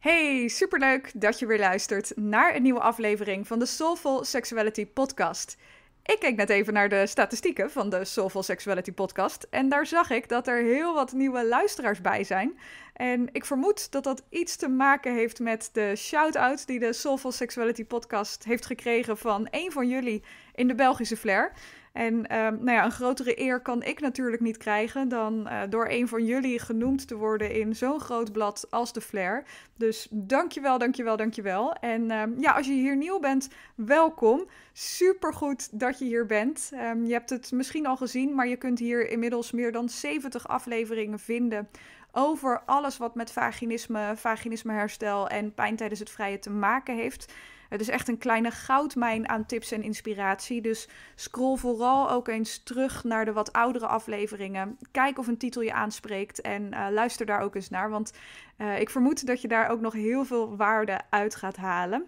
Hey, 0.00 0.48
superleuk 0.48 1.10
dat 1.14 1.38
je 1.38 1.46
weer 1.46 1.58
luistert 1.58 2.12
naar 2.16 2.54
een 2.54 2.62
nieuwe 2.62 2.80
aflevering 2.80 3.46
van 3.46 3.58
de 3.58 3.66
Soulful 3.66 4.24
Sexuality 4.24 4.86
Podcast. 4.86 5.56
Ik 6.04 6.18
keek 6.18 6.36
net 6.36 6.48
even 6.48 6.72
naar 6.72 6.88
de 6.88 7.06
statistieken 7.06 7.70
van 7.70 7.90
de 7.90 8.04
Soulful 8.04 8.42
Sexuality 8.42 8.92
Podcast 8.92 9.46
en 9.50 9.68
daar 9.68 9.86
zag 9.86 10.10
ik 10.10 10.28
dat 10.28 10.46
er 10.46 10.62
heel 10.62 10.94
wat 10.94 11.12
nieuwe 11.12 11.46
luisteraars 11.46 12.00
bij 12.00 12.24
zijn. 12.24 12.58
En 12.94 13.28
ik 13.32 13.44
vermoed 13.44 13.92
dat 13.92 14.04
dat 14.04 14.22
iets 14.30 14.56
te 14.56 14.68
maken 14.68 15.14
heeft 15.14 15.38
met 15.38 15.70
de 15.72 15.96
shout-out 15.96 16.66
die 16.66 16.78
de 16.78 16.92
Soulful 16.92 17.32
Sexuality 17.32 17.84
Podcast 17.84 18.44
heeft 18.44 18.66
gekregen 18.66 19.18
van 19.18 19.48
een 19.50 19.72
van 19.72 19.88
jullie 19.88 20.22
in 20.54 20.68
de 20.68 20.74
Belgische 20.74 21.16
Flair. 21.16 21.52
En 21.92 22.26
ehm, 22.26 22.54
nou 22.54 22.70
ja, 22.70 22.84
een 22.84 22.90
grotere 22.90 23.40
eer 23.40 23.60
kan 23.60 23.82
ik 23.82 24.00
natuurlijk 24.00 24.42
niet 24.42 24.56
krijgen 24.56 25.08
dan 25.08 25.46
uh, 25.46 25.60
door 25.68 25.88
een 25.88 26.08
van 26.08 26.24
jullie 26.24 26.58
genoemd 26.58 27.08
te 27.08 27.16
worden 27.16 27.54
in 27.54 27.76
zo'n 27.76 28.00
groot 28.00 28.32
blad 28.32 28.66
als 28.70 28.92
de 28.92 29.00
Flair. 29.00 29.44
Dus 29.76 30.08
dankjewel, 30.10 30.78
dankjewel, 30.78 31.16
dankjewel. 31.16 31.72
En 31.72 32.10
um, 32.10 32.34
ja, 32.40 32.52
als 32.52 32.66
je 32.66 32.72
hier 32.72 32.96
nieuw 32.96 33.18
bent, 33.18 33.48
welkom. 33.74 34.48
Supergoed 34.72 35.80
dat 35.80 35.98
je 35.98 36.04
hier 36.04 36.26
bent. 36.26 36.70
Um, 36.74 37.04
je 37.04 37.12
hebt 37.12 37.30
het 37.30 37.52
misschien 37.52 37.86
al 37.86 37.96
gezien, 37.96 38.34
maar 38.34 38.48
je 38.48 38.56
kunt 38.56 38.78
hier 38.78 39.08
inmiddels 39.10 39.52
meer 39.52 39.72
dan 39.72 39.88
70 39.88 40.48
afleveringen 40.48 41.18
vinden 41.18 41.68
over 42.12 42.62
alles 42.66 42.96
wat 42.96 43.14
met 43.14 43.32
vaginisme, 43.32 44.12
vaginismeherstel 44.16 45.28
en 45.28 45.54
pijn 45.54 45.76
tijdens 45.76 46.00
het 46.00 46.10
vrije 46.10 46.38
te 46.38 46.50
maken 46.50 46.96
heeft. 46.96 47.32
Het 47.70 47.80
is 47.80 47.88
echt 47.88 48.08
een 48.08 48.18
kleine 48.18 48.50
goudmijn 48.50 49.28
aan 49.28 49.46
tips 49.46 49.72
en 49.72 49.82
inspiratie. 49.82 50.60
Dus 50.60 50.88
scroll 51.14 51.56
vooral 51.56 52.10
ook 52.10 52.28
eens 52.28 52.62
terug 52.62 53.04
naar 53.04 53.24
de 53.24 53.32
wat 53.32 53.52
oudere 53.52 53.86
afleveringen. 53.86 54.78
Kijk 54.90 55.18
of 55.18 55.26
een 55.26 55.38
titel 55.38 55.62
je 55.62 55.72
aanspreekt 55.72 56.40
en 56.40 56.62
uh, 56.62 56.86
luister 56.90 57.26
daar 57.26 57.40
ook 57.40 57.54
eens 57.54 57.70
naar. 57.70 57.90
Want 57.90 58.12
uh, 58.58 58.80
ik 58.80 58.90
vermoed 58.90 59.26
dat 59.26 59.40
je 59.40 59.48
daar 59.48 59.68
ook 59.68 59.80
nog 59.80 59.92
heel 59.92 60.24
veel 60.24 60.56
waarde 60.56 61.00
uit 61.10 61.34
gaat 61.34 61.56
halen. 61.56 62.04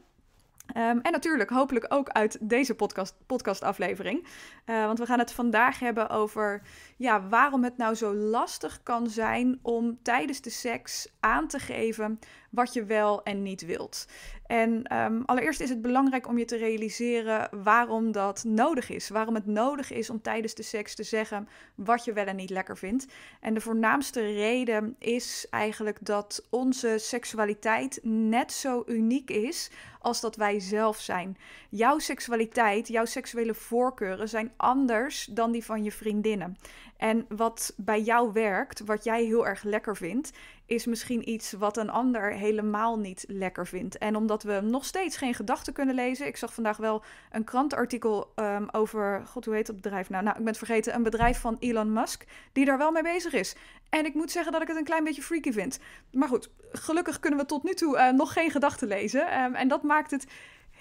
Um, 0.77 1.01
en 1.01 1.13
natuurlijk, 1.13 1.51
hopelijk 1.51 1.87
ook 1.89 2.09
uit 2.09 2.39
deze 2.41 2.75
podcast, 2.75 3.15
podcastaflevering. 3.27 4.27
Uh, 4.67 4.85
want 4.87 4.99
we 4.99 5.07
gaan 5.07 5.19
het 5.19 5.33
vandaag 5.33 5.79
hebben 5.79 6.09
over 6.09 6.63
ja, 6.97 7.29
waarom 7.29 7.65
het 7.65 7.77
nou 7.77 7.95
zo 7.95 8.15
lastig 8.15 8.83
kan 8.83 9.09
zijn 9.09 9.59
om 9.63 9.99
tijdens 10.03 10.41
de 10.41 10.51
seks 10.51 11.09
aan 11.21 11.47
te 11.47 11.59
geven 11.59 12.19
wat 12.53 12.73
je 12.73 12.85
wel 12.85 13.23
en 13.23 13.43
niet 13.43 13.67
wilt. 13.67 14.07
En 14.47 14.97
um, 14.97 15.23
allereerst 15.25 15.61
is 15.61 15.69
het 15.69 15.83
belangrijk 15.83 16.29
om 16.29 16.39
je 16.39 16.45
te 16.45 16.57
realiseren 16.57 17.49
waarom 17.63 18.13
dat 18.13 18.45
nodig 18.45 18.91
is. 18.91 19.09
Waarom 19.09 19.35
het 19.35 19.47
nodig 19.47 19.93
is 19.93 20.11
om 20.11 20.23
tijdens 20.23 20.55
de 20.55 20.63
seks 20.63 20.95
te 20.95 21.03
zeggen 21.03 21.49
wat 21.75 22.05
je 22.05 22.13
wel 22.13 22.25
en 22.25 22.37
niet 22.37 22.51
lekker 22.51 22.77
vindt. 22.77 23.07
En 23.41 23.55
de 23.55 23.61
voornaamste 23.61 24.21
reden 24.21 24.97
is 24.99 25.47
eigenlijk 25.51 25.99
dat 26.07 26.47
onze 26.51 26.99
seksualiteit 26.99 28.01
net 28.03 28.53
zo 28.53 28.83
uniek 28.87 29.31
is 29.31 29.71
als 30.01 30.21
dat 30.21 30.37
wij 30.37 30.61
zelf 30.61 31.01
zijn. 31.01 31.37
Jouw 31.71 31.99
seksualiteit, 31.99 32.89
jouw 32.89 33.05
seksuele 33.05 33.55
voorkeuren 33.55 34.29
zijn 34.29 34.53
anders 34.57 35.25
dan 35.25 35.53
die 35.53 35.65
van 35.65 35.85
je 35.85 35.93
vriendinnen. 35.93 36.57
En 36.97 37.25
wat 37.29 37.75
bij 37.77 38.01
jou 38.01 38.33
werkt, 38.33 38.81
wat 38.85 39.05
jij 39.05 39.25
heel 39.25 39.47
erg 39.47 39.63
lekker 39.63 39.97
vindt, 39.97 40.33
is 40.73 40.87
misschien 40.87 41.29
iets 41.29 41.53
wat 41.53 41.77
een 41.77 41.91
ander 41.91 42.33
helemaal 42.33 42.99
niet 42.99 43.25
lekker 43.29 43.67
vindt. 43.67 43.99
En 43.99 44.17
omdat 44.17 44.43
we 44.43 44.61
nog 44.61 44.85
steeds 44.85 45.17
geen 45.17 45.35
gedachten 45.35 45.73
kunnen 45.73 45.95
lezen. 45.95 46.27
Ik 46.27 46.37
zag 46.37 46.55
vandaag 46.55 46.77
wel 46.77 47.03
een 47.31 47.45
krantartikel 47.45 48.33
um, 48.37 48.69
over. 48.71 49.23
God, 49.27 49.45
hoe 49.45 49.55
heet 49.55 49.67
het 49.67 49.77
bedrijf 49.77 50.11
nou? 50.11 50.23
Nou, 50.23 50.37
ik 50.37 50.45
ben 50.45 50.53
het 50.53 50.65
vergeten. 50.65 50.95
Een 50.95 51.03
bedrijf 51.03 51.41
van 51.41 51.57
Elon 51.59 51.93
Musk. 51.93 52.25
Die 52.53 52.65
daar 52.65 52.79
wel 52.79 52.93
mee 52.93 53.03
bezig 53.03 53.33
is. 53.33 53.55
En 53.89 54.05
ik 54.05 54.15
moet 54.15 54.31
zeggen 54.31 54.53
dat 54.53 54.63
ik 54.63 54.69
het 54.69 54.77
een 54.77 54.85
klein 54.85 55.05
beetje 55.05 55.23
freaky 55.23 55.53
vind. 55.53 55.79
Maar 56.13 56.29
goed, 56.29 56.51
gelukkig 56.73 57.21
kunnen 57.21 57.39
we 57.39 57.47
tot 57.47 57.63
nu 57.63 57.75
toe 57.75 57.97
uh, 57.97 58.11
nog 58.11 58.33
geen 58.33 58.51
gedachten 58.51 58.89
lezen. 58.89 59.43
Um, 59.43 59.55
en 59.55 59.69
dat 59.69 59.83
maakt 59.83 60.11
het 60.11 60.27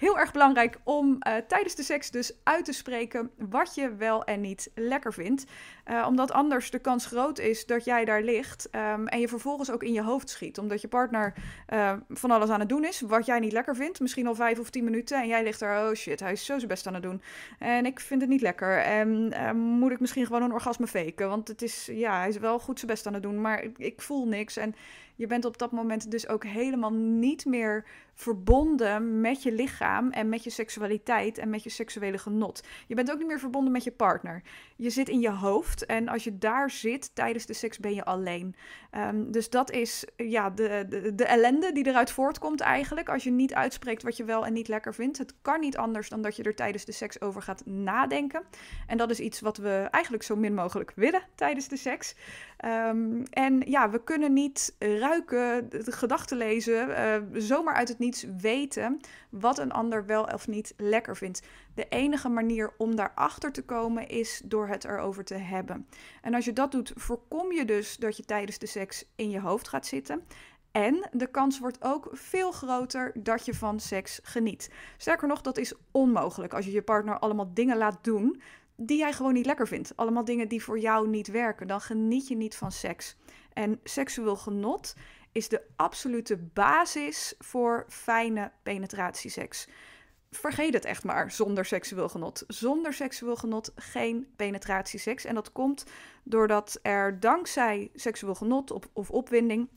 heel 0.02 0.18
erg 0.18 0.32
belangrijk 0.32 0.78
om 0.84 1.06
uh, 1.06 1.34
tijdens 1.48 1.74
de 1.74 1.82
seks 1.82 2.10
dus 2.10 2.32
uit 2.42 2.64
te 2.64 2.72
spreken 2.72 3.30
wat 3.38 3.74
je 3.74 3.94
wel 3.94 4.24
en 4.24 4.40
niet 4.40 4.70
lekker 4.74 5.12
vindt. 5.12 5.44
Uh, 5.90 6.04
omdat 6.08 6.32
anders 6.32 6.70
de 6.70 6.78
kans 6.78 7.06
groot 7.06 7.38
is 7.38 7.66
dat 7.66 7.84
jij 7.84 8.04
daar 8.04 8.22
ligt 8.22 8.68
um, 8.72 9.06
en 9.06 9.20
je 9.20 9.28
vervolgens 9.28 9.70
ook 9.70 9.82
in 9.82 9.92
je 9.92 10.02
hoofd 10.02 10.28
schiet. 10.28 10.58
Omdat 10.58 10.80
je 10.80 10.88
partner 10.88 11.34
uh, 11.72 11.92
van 12.08 12.30
alles 12.30 12.48
aan 12.48 12.60
het 12.60 12.68
doen 12.68 12.84
is 12.84 13.00
wat 13.00 13.26
jij 13.26 13.38
niet 13.38 13.52
lekker 13.52 13.76
vindt. 13.76 14.00
Misschien 14.00 14.26
al 14.26 14.34
vijf 14.34 14.58
of 14.58 14.70
tien 14.70 14.84
minuten 14.84 15.20
en 15.20 15.28
jij 15.28 15.42
ligt 15.42 15.60
er, 15.60 15.88
oh 15.88 15.94
shit, 15.94 16.20
hij 16.20 16.32
is 16.32 16.44
zo 16.44 16.56
zijn 16.56 16.68
best 16.68 16.86
aan 16.86 16.94
het 16.94 17.02
doen. 17.02 17.22
En 17.58 17.86
ik 17.86 18.00
vind 18.00 18.20
het 18.20 18.30
niet 18.30 18.40
lekker. 18.40 18.78
En 18.78 19.32
moet 19.56 19.92
ik 19.92 20.00
misschien 20.00 20.26
gewoon 20.26 20.42
een 20.42 20.52
orgasme 20.52 20.86
faken? 20.86 21.28
Want 21.28 21.48
het 21.48 21.62
is, 21.62 21.88
ja, 21.92 22.18
hij 22.18 22.28
is 22.28 22.38
wel 22.38 22.58
goed 22.58 22.78
zijn 22.78 22.90
best 22.90 23.06
aan 23.06 23.14
het 23.14 23.22
doen, 23.22 23.40
maar 23.40 23.62
ik, 23.62 23.78
ik 23.78 24.00
voel 24.00 24.26
niks. 24.26 24.56
En 24.56 24.74
je 25.14 25.26
bent 25.26 25.44
op 25.44 25.58
dat 25.58 25.72
moment 25.72 26.10
dus 26.10 26.28
ook 26.28 26.44
helemaal 26.44 26.92
niet 26.92 27.44
meer 27.44 27.84
verbonden 28.14 29.20
met 29.20 29.42
je 29.42 29.52
lichaam 29.52 30.10
en 30.10 30.28
met 30.28 30.44
je 30.44 30.50
seksualiteit 30.50 31.38
en 31.38 31.50
met 31.50 31.62
je 31.62 31.70
seksuele 31.70 32.18
genot. 32.18 32.62
Je 32.86 32.94
bent 32.94 33.10
ook 33.10 33.18
niet 33.18 33.26
meer 33.26 33.38
verbonden 33.38 33.72
met 33.72 33.84
je 33.84 33.92
partner. 33.92 34.42
Je 34.76 34.90
zit 34.90 35.08
in 35.08 35.20
je 35.20 35.30
hoofd 35.30 35.86
en 35.86 36.08
als 36.08 36.24
je 36.24 36.38
daar 36.38 36.70
zit 36.70 37.14
tijdens 37.14 37.46
de 37.46 37.52
seks 37.52 37.78
ben 37.78 37.94
je 37.94 38.04
alleen. 38.04 38.54
Um, 38.96 39.30
dus 39.30 39.50
dat 39.50 39.70
is 39.70 40.06
ja, 40.16 40.50
de, 40.50 40.86
de, 40.88 41.14
de 41.14 41.24
ellende 41.24 41.72
die 41.72 41.86
eruit 41.86 42.10
voortkomt 42.10 42.60
eigenlijk 42.60 43.08
als 43.08 43.24
je 43.24 43.30
niet 43.30 43.54
uitspreekt 43.54 44.02
wat 44.02 44.16
je 44.16 44.24
wel 44.24 44.46
en 44.46 44.52
niet 44.52 44.68
lekker 44.68 44.94
vindt. 44.94 45.18
Het 45.18 45.34
kan 45.42 45.60
niet 45.60 45.76
anders 45.76 46.08
dan 46.08 46.22
dat 46.22 46.36
je 46.36 46.42
er 46.42 46.54
tijdens 46.54 46.84
de 46.84 46.92
seks 46.92 47.20
over 47.20 47.42
gaat 47.42 47.66
nadenken. 47.66 48.42
En 48.86 48.96
dat 48.96 49.10
is 49.10 49.20
iets 49.20 49.40
wat 49.40 49.56
we 49.56 49.88
eigenlijk 49.90 50.24
zo 50.24 50.36
min 50.36 50.54
mogelijk 50.54 50.92
willen 50.94 51.22
tijdens 51.34 51.68
de 51.68 51.76
seks. 51.76 52.14
Um, 52.64 53.22
en 53.30 53.60
ja, 53.66 53.90
we 53.90 54.04
kunnen 54.04 54.32
niet 54.32 54.76
ruiken, 54.78 55.68
gedachten 55.70 56.36
lezen, 56.36 56.88
uh, 56.88 57.14
zomaar 57.32 57.74
uit 57.74 57.88
het 57.88 57.98
niets 58.02 58.26
weten 58.40 59.00
wat 59.30 59.58
een 59.58 59.72
ander 59.72 60.06
wel 60.06 60.24
of 60.24 60.48
niet 60.48 60.74
lekker 60.76 61.16
vindt. 61.16 61.42
De 61.74 61.88
enige 61.88 62.28
manier 62.28 62.72
om 62.78 62.96
daarachter 62.96 63.52
te 63.52 63.62
komen 63.64 64.08
is 64.08 64.42
door 64.44 64.68
het 64.68 64.84
erover 64.84 65.24
te 65.24 65.34
hebben. 65.34 65.86
En 66.22 66.34
als 66.34 66.44
je 66.44 66.52
dat 66.52 66.70
doet, 66.70 66.92
voorkom 66.94 67.52
je 67.52 67.64
dus 67.64 67.96
dat 67.96 68.16
je 68.16 68.24
tijdens 68.24 68.58
de 68.58 68.66
seks 68.66 69.04
in 69.16 69.30
je 69.30 69.40
hoofd 69.40 69.68
gaat 69.68 69.86
zitten. 69.86 70.24
En 70.72 71.08
de 71.12 71.26
kans 71.26 71.58
wordt 71.58 71.82
ook 71.84 72.08
veel 72.12 72.52
groter 72.52 73.12
dat 73.14 73.44
je 73.44 73.54
van 73.54 73.80
seks 73.80 74.20
geniet. 74.22 74.70
Sterker 74.96 75.28
nog, 75.28 75.40
dat 75.40 75.58
is 75.58 75.74
onmogelijk 75.90 76.54
als 76.54 76.64
je 76.64 76.72
je 76.72 76.82
partner 76.82 77.18
allemaal 77.18 77.54
dingen 77.54 77.76
laat 77.76 78.04
doen 78.04 78.42
die 78.76 78.98
jij 78.98 79.12
gewoon 79.12 79.32
niet 79.32 79.46
lekker 79.46 79.68
vindt. 79.68 79.96
Allemaal 79.96 80.24
dingen 80.24 80.48
die 80.48 80.62
voor 80.62 80.78
jou 80.78 81.08
niet 81.08 81.28
werken. 81.28 81.66
Dan 81.66 81.80
geniet 81.80 82.28
je 82.28 82.36
niet 82.36 82.56
van 82.56 82.72
seks. 82.72 83.16
En 83.52 83.80
seksueel 83.84 84.36
genot 84.36 84.94
is 85.32 85.48
de 85.48 85.62
absolute 85.76 86.36
basis 86.36 87.34
voor 87.38 87.84
fijne 87.88 88.52
penetratieseks. 88.62 89.68
Vergeet 90.30 90.74
het 90.74 90.84
echt 90.84 91.04
maar 91.04 91.30
zonder 91.30 91.64
seksueel 91.64 92.08
genot. 92.08 92.44
Zonder 92.46 92.92
seksueel 92.94 93.36
genot 93.36 93.72
geen 93.76 94.32
penetratieseks. 94.36 95.24
En 95.24 95.34
dat 95.34 95.52
komt 95.52 95.84
doordat 96.22 96.78
er 96.82 97.20
dankzij 97.20 97.90
seksueel 97.94 98.34
genot 98.34 98.70
of, 98.92 99.10
opwinding 99.10 99.68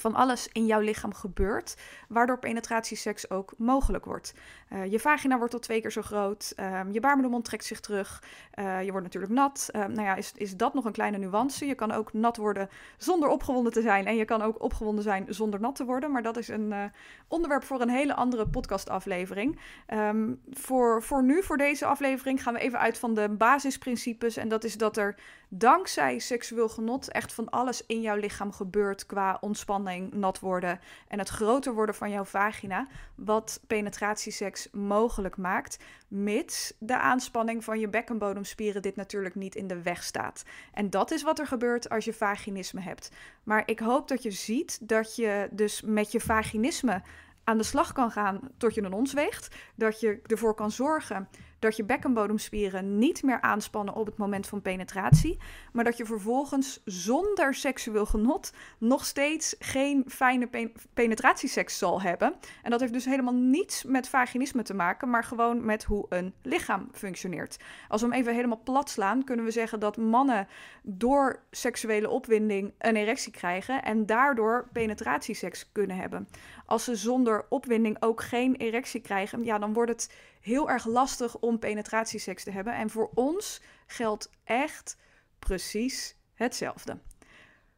van 0.00 0.14
alles 0.14 0.48
in 0.52 0.66
jouw 0.66 0.80
lichaam 0.80 1.14
gebeurt, 1.14 1.76
waardoor 2.08 2.38
penetratieseks 2.38 3.30
ook 3.30 3.54
mogelijk 3.56 4.04
wordt. 4.04 4.34
Uh, 4.72 4.86
je 4.86 5.00
vagina 5.00 5.36
wordt 5.36 5.52
tot 5.52 5.62
twee 5.62 5.80
keer 5.80 5.92
zo 5.92 6.02
groot, 6.02 6.52
um, 6.56 6.92
je 6.92 7.00
baarmoedermond 7.00 7.44
trekt 7.44 7.64
zich 7.64 7.80
terug, 7.80 8.22
uh, 8.58 8.84
je 8.84 8.90
wordt 8.90 9.06
natuurlijk 9.06 9.32
nat. 9.32 9.68
Um, 9.72 9.92
nou 9.92 10.06
ja, 10.06 10.14
is, 10.14 10.32
is 10.36 10.56
dat 10.56 10.74
nog 10.74 10.84
een 10.84 10.92
kleine 10.92 11.18
nuance? 11.18 11.66
Je 11.66 11.74
kan 11.74 11.92
ook 11.92 12.12
nat 12.12 12.36
worden 12.36 12.68
zonder 12.96 13.28
opgewonden 13.28 13.72
te 13.72 13.82
zijn 13.82 14.06
en 14.06 14.16
je 14.16 14.24
kan 14.24 14.42
ook 14.42 14.62
opgewonden 14.62 15.04
zijn 15.04 15.26
zonder 15.28 15.60
nat 15.60 15.76
te 15.76 15.84
worden, 15.84 16.10
maar 16.10 16.22
dat 16.22 16.36
is 16.36 16.48
een 16.48 16.70
uh, 16.70 16.84
onderwerp 17.28 17.64
voor 17.64 17.80
een 17.80 17.90
hele 17.90 18.14
andere 18.14 18.48
podcastaflevering. 18.48 19.58
Um, 19.94 20.40
voor, 20.50 21.02
voor 21.02 21.22
nu, 21.22 21.42
voor 21.42 21.56
deze 21.56 21.86
aflevering, 21.86 22.42
gaan 22.42 22.54
we 22.54 22.60
even 22.60 22.78
uit 22.78 22.98
van 22.98 23.14
de 23.14 23.28
basisprincipes 23.28 24.36
en 24.36 24.48
dat 24.48 24.64
is 24.64 24.76
dat 24.76 24.96
er 24.96 25.16
dankzij 25.48 26.18
seksueel 26.18 26.68
genot 26.68 27.10
echt 27.10 27.32
van 27.32 27.48
alles 27.48 27.86
in 27.86 28.00
jouw 28.00 28.16
lichaam 28.16 28.52
gebeurt 28.52 29.06
qua 29.06 29.38
ontspanning, 29.40 29.87
nat 29.96 30.40
worden 30.40 30.80
en 31.08 31.18
het 31.18 31.28
groter 31.28 31.74
worden 31.74 31.94
van 31.94 32.10
jouw 32.10 32.24
vagina, 32.24 32.86
wat 33.14 33.60
penetratieseks 33.66 34.70
mogelijk 34.72 35.36
maakt, 35.36 35.78
mits 36.08 36.72
de 36.78 36.98
aanspanning 36.98 37.64
van 37.64 37.80
je 37.80 37.88
bekkenbodemspieren 37.88 38.82
dit 38.82 38.96
natuurlijk 38.96 39.34
niet 39.34 39.54
in 39.54 39.66
de 39.66 39.82
weg 39.82 40.02
staat. 40.02 40.44
En 40.72 40.90
dat 40.90 41.10
is 41.10 41.22
wat 41.22 41.38
er 41.38 41.46
gebeurt 41.46 41.88
als 41.88 42.04
je 42.04 42.12
vaginisme 42.12 42.80
hebt. 42.80 43.10
Maar 43.42 43.62
ik 43.66 43.78
hoop 43.78 44.08
dat 44.08 44.22
je 44.22 44.30
ziet 44.30 44.88
dat 44.88 45.16
je 45.16 45.48
dus 45.50 45.82
met 45.82 46.12
je 46.12 46.20
vaginisme 46.20 47.02
aan 47.44 47.58
de 47.58 47.64
slag 47.64 47.92
kan 47.92 48.10
gaan 48.10 48.40
tot 48.56 48.74
je 48.74 48.82
een 48.82 48.92
ons 48.92 49.12
weegt. 49.12 49.56
Dat 49.74 50.00
je 50.00 50.20
ervoor 50.26 50.54
kan 50.54 50.70
zorgen 50.70 51.28
dat 51.58 51.76
je 51.76 51.84
bekkenbodemspieren 51.84 52.98
niet 52.98 53.22
meer 53.22 53.40
aanspannen 53.40 53.94
op 53.94 54.06
het 54.06 54.16
moment 54.16 54.46
van 54.46 54.62
penetratie. 54.62 55.38
Maar 55.72 55.84
dat 55.84 55.96
je 55.96 56.04
vervolgens 56.04 56.80
zonder 56.84 57.54
seksueel 57.54 58.06
genot 58.06 58.52
nog 58.78 59.04
steeds 59.04 59.56
geen 59.58 60.04
fijne 60.08 60.70
penetratieseks 60.94 61.78
zal 61.78 62.02
hebben. 62.02 62.34
En 62.62 62.70
dat 62.70 62.80
heeft 62.80 62.92
dus 62.92 63.04
helemaal 63.04 63.34
niets 63.34 63.84
met 63.84 64.08
vaginisme 64.08 64.62
te 64.62 64.74
maken, 64.74 65.10
maar 65.10 65.24
gewoon 65.24 65.64
met 65.64 65.84
hoe 65.84 66.06
een 66.08 66.34
lichaam 66.42 66.88
functioneert. 66.92 67.56
Als 67.88 68.00
we 68.00 68.08
hem 68.08 68.16
even 68.16 68.34
helemaal 68.34 68.60
plat 68.64 68.90
slaan, 68.90 69.24
kunnen 69.24 69.44
we 69.44 69.50
zeggen 69.50 69.80
dat 69.80 69.96
mannen 69.96 70.48
door 70.82 71.42
seksuele 71.50 72.10
opwinding 72.10 72.72
een 72.78 72.96
erectie 72.96 73.32
krijgen 73.32 73.82
en 73.82 74.06
daardoor 74.06 74.68
penetratieseks 74.72 75.72
kunnen 75.72 75.96
hebben. 75.96 76.28
Als 76.68 76.84
ze 76.84 76.96
zonder 76.96 77.46
opwinding 77.48 77.96
ook 78.00 78.22
geen 78.22 78.56
erectie 78.56 79.00
krijgen, 79.00 79.44
ja, 79.44 79.58
dan 79.58 79.72
wordt 79.72 79.90
het 79.90 80.14
heel 80.40 80.70
erg 80.70 80.86
lastig 80.86 81.38
om 81.38 81.58
penetratieseks 81.58 82.44
te 82.44 82.50
hebben. 82.50 82.74
En 82.74 82.90
voor 82.90 83.10
ons 83.14 83.62
geldt 83.86 84.30
echt 84.44 84.96
precies 85.38 86.16
hetzelfde. 86.34 86.98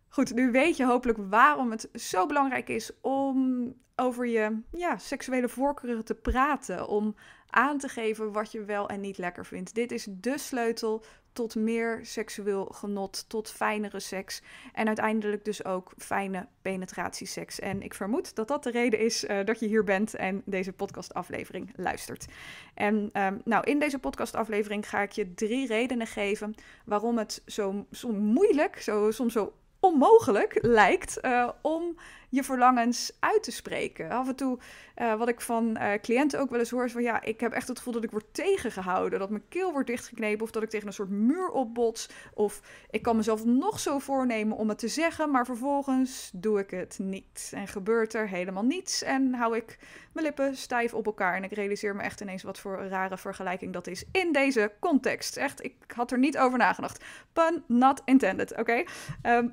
Goed, 0.08 0.34
nu 0.34 0.50
weet 0.50 0.76
je 0.76 0.84
hopelijk 0.84 1.18
waarom 1.28 1.70
het 1.70 1.88
zo 1.94 2.26
belangrijk 2.26 2.68
is 2.68 2.90
om 3.00 3.72
over 3.96 4.26
je 4.26 4.60
ja, 4.70 4.98
seksuele 4.98 5.48
voorkeuren 5.48 6.04
te 6.04 6.14
praten. 6.14 6.88
Om 6.88 7.14
aan 7.46 7.78
te 7.78 7.88
geven 7.88 8.32
wat 8.32 8.52
je 8.52 8.64
wel 8.64 8.88
en 8.88 9.00
niet 9.00 9.18
lekker 9.18 9.46
vindt. 9.46 9.74
Dit 9.74 9.92
is 9.92 10.06
de 10.10 10.38
sleutel 10.38 11.04
tot 11.32 11.54
meer 11.54 12.00
seksueel 12.02 12.64
genot, 12.64 13.28
tot 13.28 13.50
fijnere 13.50 14.00
seks 14.00 14.42
en 14.72 14.86
uiteindelijk 14.86 15.44
dus 15.44 15.64
ook 15.64 15.92
fijne 15.98 16.46
penetratieseks. 16.62 17.58
En 17.58 17.82
ik 17.82 17.94
vermoed 17.94 18.34
dat 18.34 18.48
dat 18.48 18.62
de 18.62 18.70
reden 18.70 18.98
is 18.98 19.24
uh, 19.24 19.44
dat 19.44 19.60
je 19.60 19.66
hier 19.66 19.84
bent 19.84 20.14
en 20.14 20.42
deze 20.44 20.72
podcastaflevering 20.72 21.72
luistert. 21.76 22.26
En 22.74 23.10
um, 23.12 23.40
nou, 23.44 23.64
in 23.64 23.78
deze 23.78 23.98
podcastaflevering 23.98 24.88
ga 24.88 25.00
ik 25.00 25.12
je 25.12 25.34
drie 25.34 25.66
redenen 25.66 26.06
geven 26.06 26.54
waarom 26.84 27.18
het 27.18 27.42
zo, 27.46 27.86
zo 27.90 28.12
moeilijk, 28.12 28.80
zo, 28.80 29.10
soms 29.10 29.32
zo 29.32 29.52
onmogelijk 29.80 30.58
lijkt 30.62 31.18
uh, 31.22 31.48
om 31.62 31.96
je 32.30 32.44
verlangens 32.44 33.12
uit 33.18 33.42
te 33.42 33.50
spreken. 33.50 34.10
Af 34.10 34.28
en 34.28 34.36
toe, 34.36 34.58
uh, 34.96 35.14
wat 35.14 35.28
ik 35.28 35.40
van 35.40 35.76
uh, 35.80 35.92
cliënten 36.02 36.40
ook 36.40 36.50
wel 36.50 36.58
eens 36.58 36.70
hoor, 36.70 36.84
is 36.84 36.92
van 36.92 37.02
ja, 37.02 37.22
ik 37.22 37.40
heb 37.40 37.52
echt 37.52 37.68
het 37.68 37.76
gevoel 37.76 37.92
dat 37.92 38.04
ik 38.04 38.10
word 38.10 38.34
tegengehouden. 38.34 39.18
Dat 39.18 39.30
mijn 39.30 39.48
keel 39.48 39.72
wordt 39.72 39.86
dichtgeknepen 39.86 40.42
of 40.42 40.50
dat 40.50 40.62
ik 40.62 40.70
tegen 40.70 40.86
een 40.86 40.92
soort 40.92 41.10
muur 41.10 41.48
opbots. 41.48 42.08
Of 42.34 42.60
ik 42.90 43.02
kan 43.02 43.16
mezelf 43.16 43.44
nog 43.44 43.80
zo 43.80 43.98
voornemen 43.98 44.56
om 44.56 44.68
het 44.68 44.78
te 44.78 44.88
zeggen, 44.88 45.30
maar 45.30 45.44
vervolgens 45.44 46.30
doe 46.34 46.58
ik 46.58 46.70
het 46.70 46.98
niet. 46.98 47.52
En 47.54 47.68
gebeurt 47.68 48.14
er 48.14 48.28
helemaal 48.28 48.64
niets 48.64 49.02
en 49.02 49.34
hou 49.34 49.56
ik 49.56 49.78
mijn 50.12 50.26
lippen 50.26 50.56
stijf 50.56 50.94
op 50.94 51.06
elkaar. 51.06 51.36
En 51.36 51.44
ik 51.44 51.52
realiseer 51.52 51.96
me 51.96 52.02
echt 52.02 52.20
ineens 52.20 52.42
wat 52.42 52.58
voor 52.58 52.80
een 52.80 52.88
rare 52.88 53.18
vergelijking 53.18 53.72
dat 53.72 53.86
is 53.86 54.04
in 54.12 54.32
deze 54.32 54.72
context. 54.80 55.36
Echt, 55.36 55.64
ik 55.64 55.74
had 55.94 56.10
er 56.10 56.18
niet 56.18 56.38
over 56.38 56.58
nagedacht. 56.58 57.04
Pun 57.32 57.64
not 57.66 58.02
intended, 58.04 58.58
oké? 58.58 58.84
Ehm, 59.22 59.48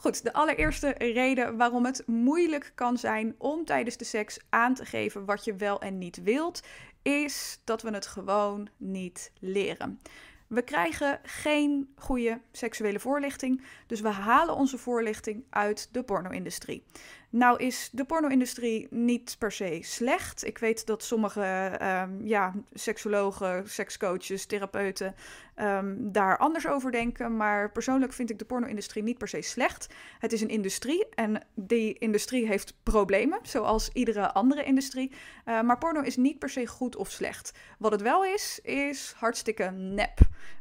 Goed, 0.00 0.22
de 0.22 0.32
allereerste 0.32 0.94
reden 0.98 1.56
waarom 1.56 1.84
het 1.84 2.02
moeilijk 2.06 2.72
kan 2.74 2.98
zijn 2.98 3.34
om 3.38 3.64
tijdens 3.64 3.96
de 3.96 4.04
seks 4.04 4.38
aan 4.48 4.74
te 4.74 4.84
geven 4.84 5.24
wat 5.24 5.44
je 5.44 5.54
wel 5.54 5.80
en 5.80 5.98
niet 5.98 6.22
wilt, 6.22 6.62
is 7.02 7.60
dat 7.64 7.82
we 7.82 7.90
het 7.90 8.06
gewoon 8.06 8.68
niet 8.76 9.32
leren. 9.38 10.00
We 10.46 10.62
krijgen 10.62 11.20
geen 11.22 11.92
goede 11.96 12.40
seksuele 12.52 13.00
voorlichting, 13.00 13.62
dus 13.86 14.00
we 14.00 14.08
halen 14.08 14.54
onze 14.54 14.78
voorlichting 14.78 15.44
uit 15.50 15.88
de 15.92 16.02
porno-industrie. 16.02 16.84
Nou 17.30 17.58
is 17.58 17.88
de 17.92 18.04
porno-industrie 18.04 18.86
niet 18.90 19.36
per 19.38 19.52
se 19.52 19.78
slecht. 19.82 20.44
Ik 20.44 20.58
weet 20.58 20.86
dat 20.86 21.02
sommige 21.02 21.78
um, 21.82 22.26
ja, 22.26 22.54
seksologen, 22.72 23.70
sekscoaches, 23.70 24.46
therapeuten 24.46 25.14
um, 25.56 26.12
daar 26.12 26.38
anders 26.38 26.66
over 26.66 26.92
denken. 26.92 27.36
Maar 27.36 27.72
persoonlijk 27.72 28.12
vind 28.12 28.30
ik 28.30 28.38
de 28.38 28.44
porno-industrie 28.44 29.02
niet 29.02 29.18
per 29.18 29.28
se 29.28 29.42
slecht. 29.42 29.86
Het 30.18 30.32
is 30.32 30.40
een 30.40 30.48
industrie 30.48 31.06
en 31.14 31.42
die 31.54 31.98
industrie 31.98 32.46
heeft 32.46 32.74
problemen, 32.82 33.38
zoals 33.42 33.90
iedere 33.92 34.32
andere 34.32 34.64
industrie. 34.64 35.12
Uh, 35.44 35.60
maar 35.60 35.78
porno 35.78 36.00
is 36.00 36.16
niet 36.16 36.38
per 36.38 36.50
se 36.50 36.66
goed 36.66 36.96
of 36.96 37.10
slecht. 37.10 37.52
Wat 37.78 37.92
het 37.92 38.02
wel 38.02 38.24
is, 38.24 38.58
is 38.62 39.14
hartstikke 39.16 39.70
nep. 39.70 40.18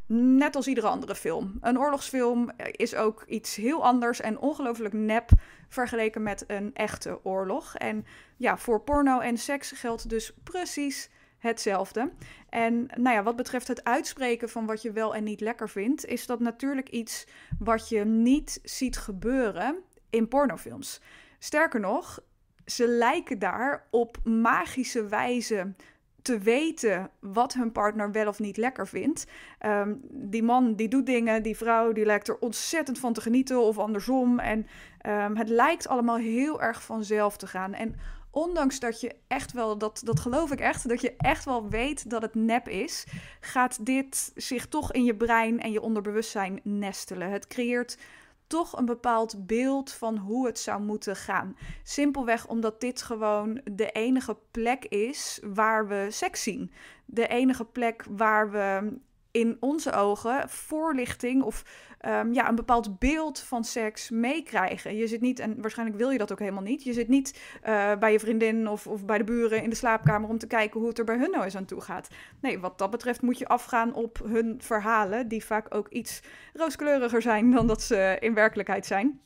Net 0.10 0.56
als 0.56 0.68
iedere 0.68 0.88
andere 0.88 1.16
film. 1.16 1.58
Een 1.62 1.80
oorlogsfilm 1.80 2.52
is 2.72 2.96
ook 2.96 3.24
iets 3.28 3.56
heel 3.56 3.84
anders 3.84 4.22
en 4.22 4.40
ongelooflijk 4.40 4.94
nep 4.94 5.30
vergeleken 5.70 6.24
met 6.24 6.44
een 6.48 6.76
echte 6.76 7.20
oorlog. 7.24 7.76
En 7.76 8.06
ja, 8.38 8.58
voor 8.58 8.82
porno 8.82 9.20
en 9.20 9.38
seks 9.38 9.72
geldt 9.72 10.10
dus 10.10 10.34
precies 10.44 11.10
hetzelfde. 11.38 12.12
En 12.50 12.86
nou 12.96 13.16
ja, 13.16 13.24
wat 13.24 13.36
betreft 13.36 13.68
het 13.68 13.84
uitspreken 13.84 14.50
van 14.50 14.66
wat 14.66 14.82
je 14.82 14.92
wel 14.92 15.16
en 15.16 15.24
niet 15.24 15.42
lekker 15.42 15.70
vindt, 15.70 16.06
is 16.06 16.26
dat 16.26 16.40
natuurlijk 16.40 16.90
iets 16.90 17.28
wat 17.60 17.90
je 17.90 18.06
niet 18.06 18.60
ziet 18.64 18.98
gebeuren 18.98 19.78
in 20.10 20.28
pornofilms. 20.28 21.02
Sterker 21.40 21.80
nog, 21.80 22.20
ze 22.66 22.88
lijken 22.88 23.40
daar 23.40 23.88
op 23.92 24.18
magische 24.24 25.08
wijze 25.08 25.74
te 26.22 26.38
weten 26.38 27.10
wat 27.20 27.54
hun 27.54 27.72
partner 27.72 28.12
wel 28.12 28.28
of 28.28 28.40
niet 28.40 28.58
lekker 28.58 28.88
vindt. 28.88 29.26
Ehm, 29.60 29.96
die 30.10 30.44
man 30.44 30.76
die 30.76 30.88
doet 30.88 31.06
dingen, 31.06 31.44
die 31.44 31.58
vrouw 31.58 31.92
die 31.92 32.06
lijkt 32.06 32.28
er 32.28 32.40
ontzettend 32.40 33.00
van 33.00 33.14
te 33.14 33.22
genieten 33.22 33.62
of 33.62 33.78
andersom. 33.78 34.40
En 34.40 34.68
ehm, 35.02 35.36
het 35.36 35.50
lijkt 35.50 35.88
allemaal 35.88 36.18
heel 36.18 36.62
erg 36.62 36.84
vanzelf 36.84 37.38
te 37.38 37.48
gaan. 37.48 37.74
En 37.74 37.96
ondanks 38.32 38.80
dat 38.80 39.02
je 39.02 39.16
echt 39.28 39.52
wel, 39.52 39.78
dat, 39.78 40.02
dat 40.04 40.20
geloof 40.20 40.52
ik 40.52 40.60
echt, 40.60 40.90
dat 40.90 41.02
je 41.02 41.14
echt 41.18 41.46
wel 41.46 41.70
weet 41.70 42.10
dat 42.10 42.22
het 42.22 42.36
nep 42.36 42.68
is, 42.68 43.06
gaat 43.40 43.86
dit 43.86 44.32
zich 44.36 44.68
toch 44.68 44.92
in 44.92 45.04
je 45.04 45.16
brein 45.16 45.60
en 45.60 45.72
je 45.72 45.82
onderbewustzijn 45.82 46.60
nestelen. 46.64 47.30
Het 47.30 47.48
creëert 47.48 47.98
toch 48.48 48.78
een 48.78 48.86
bepaald 48.86 49.48
beeld 49.48 49.92
van 49.92 50.18
hoe 50.18 50.46
het 50.46 50.60
zou 50.60 50.82
moeten 50.82 51.16
gaan. 51.16 51.58
Simpelweg 51.84 52.48
omdat 52.48 52.82
dit 52.82 53.02
gewoon 53.02 53.62
de 53.72 53.92
enige 53.92 54.38
plek 54.52 54.86
is 54.86 55.40
waar 55.44 55.88
we 55.88 56.08
seks 56.10 56.44
zien. 56.44 56.72
De 57.06 57.28
enige 57.28 57.66
plek 57.66 58.06
waar 58.10 58.52
we 58.52 58.98
in 59.38 59.58
onze 59.60 59.92
ogen 59.92 60.50
voorlichting 60.50 61.44
of 61.44 61.64
um, 62.06 62.34
ja, 62.34 62.50
een 62.50 62.56
bepaald 62.56 63.00
beeld 63.00 63.40
van 63.40 63.64
seks 63.64 64.10
meekrijgen. 64.10 64.96
Je 64.96 65.08
zit 65.08 65.22
niet, 65.22 65.40
en 65.40 65.62
waarschijnlijk 65.62 65.98
wil 65.98 66.10
je 66.10 66.18
dat 66.18 66.32
ook 66.32 66.40
helemaal 66.40 66.64
niet, 66.64 66.84
je 66.84 66.94
zit 66.94 67.08
niet 67.08 67.42
uh, 67.68 67.96
bij 67.96 68.12
je 68.12 68.20
vriendin 68.20 68.68
of, 68.68 68.88
of 68.88 69.06
bij 69.06 69.18
de 69.18 69.24
buren 69.24 69.64
in 69.64 69.70
de 69.70 69.76
slaapkamer 69.76 70.30
om 70.30 70.38
te 70.38 70.48
kijken 70.48 70.80
hoe 70.80 70.90
het 70.90 71.00
er 71.00 71.06
bij 71.06 71.18
hun 71.18 71.32
nou 71.32 71.44
eens 71.44 71.56
aan 71.56 71.66
toe 71.66 71.82
gaat. 71.82 72.08
Nee, 72.42 72.60
wat 72.60 72.78
dat 72.78 72.90
betreft 72.90 73.22
moet 73.22 73.38
je 73.38 73.48
afgaan 73.48 73.94
op 73.94 74.22
hun 74.24 74.56
verhalen, 74.62 75.28
die 75.28 75.46
vaak 75.46 75.76
ook 75.76 75.88
iets 75.88 76.22
rooskleuriger 76.54 77.22
zijn 77.22 77.52
dan 77.52 77.68
dat 77.68 77.82
ze 77.82 78.18
in 78.20 78.34
werkelijkheid 78.34 78.86
zijn 78.86 79.22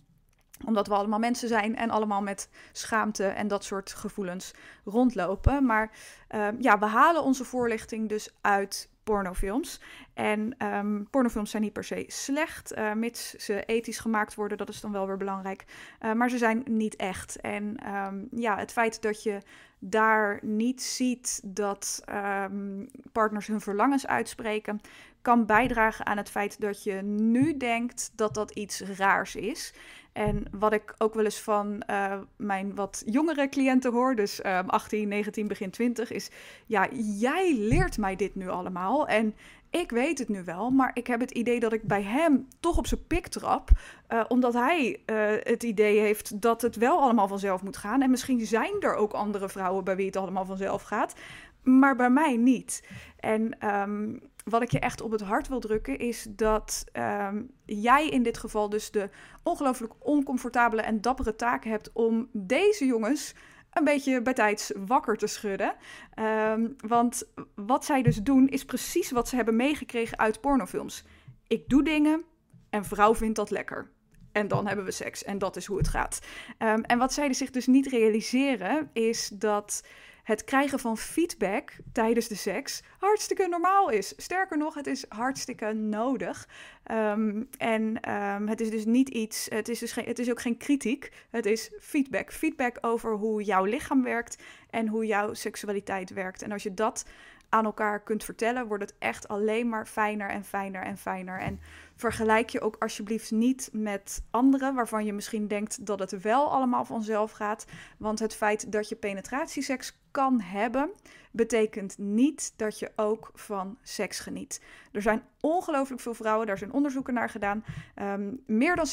omdat 0.66 0.88
we 0.88 0.94
allemaal 0.94 1.20
mensen 1.20 1.48
zijn 1.48 1.76
en 1.76 1.90
allemaal 1.90 2.22
met 2.22 2.50
schaamte 2.72 3.26
en 3.26 3.48
dat 3.48 3.64
soort 3.64 3.94
gevoelens 3.94 4.54
rondlopen. 4.86 5.66
Maar 5.66 5.92
uh, 6.36 6.48
ja, 6.60 6.80
we 6.80 6.86
halen 6.86 7.24
onze 7.24 7.46
voorlichting 7.46 8.10
dus 8.10 8.36
uit 8.42 8.90
pornofilms. 9.04 9.82
En 10.14 10.56
um, 10.66 11.08
pornofilms 11.10 11.50
zijn 11.50 11.64
niet 11.64 11.74
per 11.74 11.84
se 11.84 12.04
slecht, 12.08 12.78
uh, 12.78 12.94
mits 12.94 13.30
ze 13.30 13.66
ethisch 13.66 14.00
gemaakt 14.00 14.36
worden, 14.36 14.58
dat 14.58 14.70
is 14.70 14.82
dan 14.82 14.92
wel 14.92 15.08
weer 15.08 15.18
belangrijk. 15.18 15.66
Uh, 16.02 16.14
maar 16.14 16.30
ze 16.30 16.38
zijn 16.38 16.64
niet 16.66 16.96
echt. 16.96 17.42
En 17.42 17.78
um, 17.96 18.28
ja, 18.32 18.58
het 18.58 18.72
feit 18.72 19.02
dat 19.02 19.24
je 19.24 19.42
daar 19.80 20.40
niet 20.42 20.82
ziet 20.82 21.42
dat 21.44 22.04
um, 22.44 22.90
partners 23.12 23.48
hun 23.48 23.62
verlangens 23.62 24.08
uitspreken, 24.08 24.82
kan 25.22 25.46
bijdragen 25.46 26.06
aan 26.06 26.18
het 26.18 26.30
feit 26.30 26.62
dat 26.62 26.84
je 26.84 26.94
nu 27.04 27.58
denkt 27.58 28.12
dat 28.16 28.34
dat 28.34 28.52
iets 28.52 28.82
raars 28.82 29.36
is. 29.36 29.74
En 30.14 30.44
wat 30.52 30.74
ik 30.74 30.94
ook 30.98 31.14
wel 31.14 31.24
eens 31.24 31.40
van 31.40 31.84
uh, 31.90 32.14
mijn 32.36 32.76
wat 32.76 33.04
jongere 33.06 33.50
cliënten 33.50 33.92
hoor, 33.92 34.16
dus 34.16 34.46
um, 34.46 34.70
18, 34.70 35.08
19, 35.08 35.48
begin 35.48 35.70
20, 35.70 36.12
is: 36.12 36.30
ja, 36.66 36.88
jij 37.20 37.56
leert 37.58 37.98
mij 37.98 38.16
dit 38.16 38.36
nu 38.36 38.50
allemaal. 38.50 39.08
En 39.08 39.36
ik 39.70 39.92
weet 39.92 40.20
het 40.20 40.30
nu 40.30 40.44
wel, 40.44 40.70
maar 40.70 40.92
ik 40.94 41.08
heb 41.08 41.20
het 41.20 41.32
idee 41.32 41.60
dat 41.60 41.74
ik 41.74 41.84
bij 41.84 42.04
hem 42.04 42.48
toch 42.60 42.78
op 42.78 42.88
zijn 42.88 43.08
pik 43.08 43.28
trap. 43.28 43.70
Uh, 44.10 44.24
omdat 44.28 44.54
hij 44.54 45.00
uh, 45.06 45.26
het 45.44 45.64
idee 45.64 46.00
heeft 46.00 46.42
dat 46.42 46.62
het 46.62 46.76
wel 46.76 47.00
allemaal 47.00 47.28
vanzelf 47.28 47.64
moet 47.64 47.78
gaan. 47.78 48.02
En 48.02 48.10
misschien 48.10 48.46
zijn 48.46 48.74
er 48.80 48.96
ook 48.96 49.14
andere 49.14 49.50
vrouwen 49.50 49.84
bij 49.84 49.96
wie 49.96 50.06
het 50.06 50.16
allemaal 50.16 50.46
vanzelf 50.46 50.82
gaat. 50.82 51.16
Maar 51.64 51.96
bij 51.96 52.10
mij 52.10 52.38
niet. 52.38 52.84
En 53.20 53.68
um, 53.68 54.22
wat 54.44 54.62
ik 54.62 54.72
je 54.72 54.80
echt 54.80 55.02
op 55.02 55.12
het 55.12 55.22
hart 55.22 55.48
wil 55.48 55.60
drukken, 55.60 56.00
is 56.00 56.28
dat 56.30 56.84
um, 56.94 57.52
jij 57.66 58.08
in 58.08 58.24
dit 58.24 58.38
geval 58.38 58.70
dus 58.70 58.92
de 58.92 59.10
ongelooflijk 59.44 59.94
oncomfortabele 60.00 60.82
en 60.82 61.02
dappere 61.02 61.36
taak 61.36 61.64
hebt 61.64 61.92
om 61.94 62.30
deze 62.34 62.86
jongens 62.86 63.36
een 63.72 63.84
beetje 63.84 64.22
bij 64.22 64.34
tijds 64.34 64.72
wakker 64.86 65.18
te 65.18 65.28
schudden. 65.28 65.76
Um, 66.20 66.76
want 66.88 67.24
wat 67.56 67.86
zij 67.86 68.02
dus 68.02 68.18
doen, 68.18 68.48
is 68.48 68.66
precies 68.66 69.12
wat 69.12 69.28
ze 69.28 69.36
hebben 69.36 69.56
meegekregen 69.56 70.20
uit 70.20 70.42
pornofilms. 70.42 71.06
Ik 71.48 71.70
doe 71.70 71.84
dingen 71.84 72.24
en 72.70 72.86
vrouw 72.86 73.16
vindt 73.16 73.36
dat 73.36 73.50
lekker. 73.50 73.92
en 74.32 74.48
dan 74.48 74.68
hebben 74.68 74.86
we 74.86 74.92
seks. 74.92 75.24
En 75.24 75.38
dat 75.38 75.56
is 75.56 75.66
hoe 75.66 75.78
het 75.78 75.88
gaat. 75.88 76.20
Ehm, 76.58 76.82
en 76.82 76.98
wat 76.98 77.14
zij 77.14 77.34
zich 77.34 77.50
dus 77.50 77.68
niet 77.68 77.88
realiseren, 77.88 78.90
is 78.94 79.28
dat 79.28 79.84
het 80.24 80.44
krijgen 80.44 80.80
van 80.80 80.98
feedback 80.98 81.72
tijdens 81.92 82.28
de 82.28 82.36
seks 82.36 82.84
hartstikke 82.98 83.48
normaal 83.48 83.90
is. 83.90 84.14
Sterker 84.18 84.58
nog, 84.58 84.74
het 84.74 84.88
is 84.88 85.06
hartstikke 85.10 85.74
nodig. 85.74 86.48
Ehm, 86.84 87.44
en 87.58 88.02
ehm, 88.02 88.48
het 88.48 88.62
is 88.62 88.70
dus 88.70 88.86
niet 88.86 89.10
iets, 89.10 89.48
het 89.50 89.70
is, 89.70 89.80
dus 89.80 89.92
geen, 89.92 90.06
het 90.06 90.20
is 90.20 90.30
ook 90.30 90.42
geen 90.42 90.58
kritiek, 90.58 91.12
het 91.30 91.46
is 91.46 91.72
feedback. 91.80 92.32
Feedback 92.32 92.78
over 92.82 93.14
hoe 93.14 93.44
jouw 93.44 93.64
lichaam 93.64 94.04
werkt 94.04 94.44
en 94.70 94.88
hoe 94.88 95.06
jouw 95.06 95.34
seksualiteit 95.34 96.14
werkt. 96.14 96.42
En 96.42 96.52
als 96.52 96.64
je 96.64 96.74
dat 96.74 97.06
aan 97.50 97.66
elkaar 97.66 98.04
kunt 98.04 98.24
vertellen, 98.24 98.68
wordt 98.68 98.84
het 98.84 98.96
echt 99.00 99.28
alleen 99.28 99.70
maar 99.70 99.86
fijner 99.86 100.30
en 100.30 100.44
fijner 100.44 100.82
en 100.82 100.98
fijner. 100.98 101.40
En 101.40 101.60
vergelijk 102.02 102.50
je 102.50 102.62
ook 102.62 102.76
alsjeblieft 102.80 103.32
niet 103.32 103.70
met 103.72 104.24
anderen 104.32 104.76
waarvan 104.76 105.06
je 105.06 105.14
misschien 105.14 105.48
denkt 105.48 105.86
dat 105.86 106.00
het 106.00 106.22
wel 106.22 106.52
allemaal 106.52 106.86
vanzelf 106.86 107.32
gaat. 107.32 107.66
Want 107.98 108.20
het 108.20 108.36
feit 108.36 108.72
dat 108.72 108.90
je 108.90 108.96
penetratieseks 108.96 110.00
kan 110.12 110.42
hebben, 110.42 110.92
betekent 111.32 111.98
niet 111.98 112.54
dat 112.56 112.80
je 112.80 112.92
ook 112.96 113.32
van 113.34 113.78
seks 113.82 114.20
geniet. 114.20 114.62
Er 114.92 115.02
zijn 115.02 115.24
ongelooflijk 115.42 116.02
veel 116.02 116.14
vrouwen, 116.14 116.48
daar 116.48 116.58
zijn 116.58 116.74
onderzoeken 116.74 117.14
naar 117.14 117.30
gedaan. 117.30 117.64
Um, 118.02 118.44
meer 118.46 118.76
dan 118.76 118.86
60% 118.88 118.90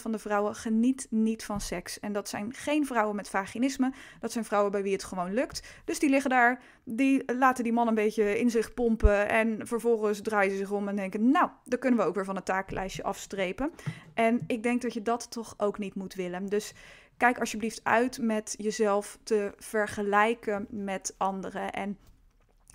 van 0.00 0.12
de 0.12 0.18
vrouwen 0.18 0.54
geniet 0.54 1.06
niet 1.10 1.44
van 1.44 1.60
seks. 1.60 2.00
En 2.00 2.12
dat 2.12 2.28
zijn 2.28 2.52
geen 2.52 2.86
vrouwen 2.86 3.16
met 3.16 3.28
vaginisme, 3.28 3.92
dat 4.20 4.32
zijn 4.32 4.44
vrouwen 4.44 4.72
bij 4.72 4.82
wie 4.82 4.92
het 4.92 5.04
gewoon 5.04 5.34
lukt. 5.34 5.62
Dus 5.84 5.98
die 5.98 6.10
liggen 6.10 6.30
daar, 6.30 6.62
die 6.84 7.34
laten 7.34 7.64
die 7.64 7.72
man 7.72 7.88
een 7.88 7.94
beetje 7.94 8.38
in 8.38 8.50
zich 8.50 8.74
pompen 8.74 9.28
en 9.28 9.66
vervolgens 9.66 10.20
draaien 10.20 10.50
ze 10.50 10.56
zich 10.56 10.70
om 10.70 10.88
en 10.88 10.96
denken, 10.96 11.30
nou, 11.30 11.50
dan 11.64 11.78
kunnen 11.78 12.00
we 12.00 12.06
ook 12.06 12.14
weer 12.14 12.24
van 12.24 12.35
het 12.36 12.44
taaklijstje 12.44 13.02
afstrepen. 13.02 13.72
En 14.14 14.44
ik 14.46 14.62
denk 14.62 14.82
dat 14.82 14.92
je 14.92 15.02
dat 15.02 15.30
toch 15.30 15.54
ook 15.56 15.78
niet 15.78 15.94
moet 15.94 16.14
willen. 16.14 16.46
Dus 16.46 16.72
kijk 17.16 17.38
alsjeblieft 17.38 17.80
uit 17.82 18.18
met 18.18 18.54
jezelf 18.58 19.18
te 19.22 19.52
vergelijken 19.58 20.66
met 20.70 21.14
anderen. 21.18 21.72
En 21.72 21.98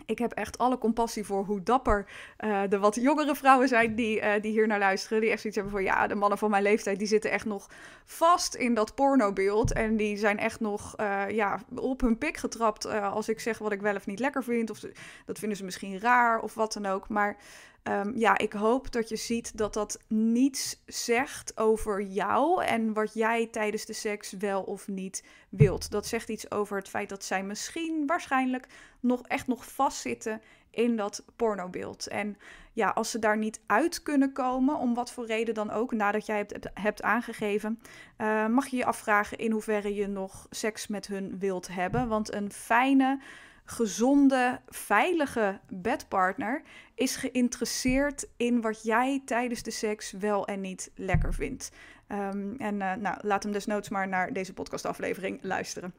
ik 0.06 0.20
heb 0.20 0.32
echt 0.32 0.58
alle 0.58 0.78
compassie 0.78 1.26
voor 1.26 1.46
hoe 1.46 1.64
dapper 1.64 2.06
uh, 2.40 2.62
de 2.70 2.80
wat 2.80 2.96
jongere 2.96 3.36
vrouwen 3.36 3.68
zijn 3.68 3.96
die, 3.96 4.22
uh, 4.22 4.34
die 4.42 4.52
hier 4.52 4.68
naar 4.68 4.80
luisteren. 4.80 5.22
Die 5.22 5.30
echt 5.30 5.42
zoiets 5.42 5.60
hebben 5.60 5.76
van 5.76 5.86
ja, 5.86 6.08
de 6.08 6.16
mannen 6.16 6.38
van 6.38 6.50
mijn 6.50 6.64
leeftijd 6.64 6.98
die 7.00 7.08
zitten 7.08 7.32
echt 7.32 7.46
nog 7.46 7.70
vast 8.06 8.56
in 8.56 8.74
dat 8.74 8.96
pornobeeld. 8.96 9.74
En 9.74 9.98
die 9.98 10.18
zijn 10.18 10.40
echt 10.40 10.60
nog 10.60 10.96
uh, 11.00 11.30
ja, 11.30 11.60
op 11.76 12.02
hun 12.02 12.18
pik 12.18 12.38
getrapt 12.38 12.86
als 12.86 13.30
ik 13.30 13.40
zeg 13.40 13.58
wat 13.58 13.72
ik 13.72 13.82
wel 13.82 13.96
of 13.96 14.06
niet 14.06 14.20
lekker 14.20 14.44
vind. 14.44 14.70
Of 14.70 14.80
dat 15.26 15.40
vinden 15.40 15.58
ze 15.58 15.64
misschien 15.64 16.00
raar 16.00 16.40
of 16.40 16.54
wat 16.54 16.74
dan 16.74 16.86
ook. 16.86 17.10
Maar 17.10 17.38
Um, 17.84 18.18
ja, 18.18 18.38
ik 18.38 18.54
hoop 18.54 18.92
dat 18.92 19.10
je 19.10 19.16
ziet 19.16 19.58
dat 19.58 19.74
dat 19.74 20.00
niets 20.08 20.82
zegt 20.86 21.58
over 21.58 22.02
jou 22.02 22.64
en 22.64 22.94
wat 22.94 23.14
jij 23.14 23.48
tijdens 23.48 23.86
de 23.86 23.94
seks 23.94 24.32
wel 24.32 24.62
of 24.62 24.88
niet 24.88 25.24
wilt. 25.50 25.92
Dat 25.92 26.08
zegt 26.08 26.30
iets 26.30 26.52
over 26.52 26.78
het 26.78 26.90
feit 26.90 27.10
dat 27.10 27.24
zij 27.24 27.44
misschien, 27.44 28.04
waarschijnlijk, 28.06 28.68
nog 29.00 29.22
echt 29.22 29.48
nog 29.48 29.66
vastzitten 29.66 30.42
in 30.72 30.96
dat 30.96 31.26
pornobeeld. 31.36 32.08
En 32.08 32.38
ja, 32.74 32.90
als 32.90 33.12
ze 33.12 33.20
daar 33.20 33.38
niet 33.38 33.62
uit 33.66 34.04
kunnen 34.04 34.34
komen, 34.34 34.78
om 34.78 34.94
wat 34.94 35.12
voor 35.12 35.26
reden 35.26 35.54
dan 35.54 35.72
ook, 35.72 35.92
nadat 35.92 36.26
jij 36.26 36.38
hebt, 36.38 36.70
hebt 36.74 37.02
aangegeven, 37.02 37.80
uh, 38.18 38.48
mag 38.48 38.68
je 38.68 38.78
je 38.78 38.86
afvragen 38.86 39.38
in 39.38 39.52
hoeverre 39.52 39.96
je 39.96 40.08
nog 40.08 40.48
seks 40.50 40.88
met 40.88 41.08
hun 41.08 41.40
wilt 41.40 41.68
hebben. 41.68 42.08
Want 42.08 42.34
een 42.34 42.52
fijne 42.52 43.20
gezonde, 43.72 44.60
veilige 44.68 45.60
bedpartner 45.70 46.62
is 46.96 47.16
geïnteresseerd 47.16 48.28
in 48.38 48.62
wat 48.62 48.84
jij 48.84 49.22
tijdens 49.26 49.64
de 49.64 49.72
seks 49.72 50.12
wel 50.12 50.48
en 50.48 50.62
niet 50.62 50.92
lekker 50.96 51.34
vindt. 51.34 51.72
Um, 52.12 52.56
en 52.58 52.76
uh, 52.76 52.94
nou, 52.94 53.18
laat 53.22 53.44
hem 53.44 53.52
desnoods 53.52 53.90
maar 53.90 54.08
naar 54.08 54.34
deze 54.34 54.54
podcastaflevering 54.54 55.40
luisteren. 55.42 55.94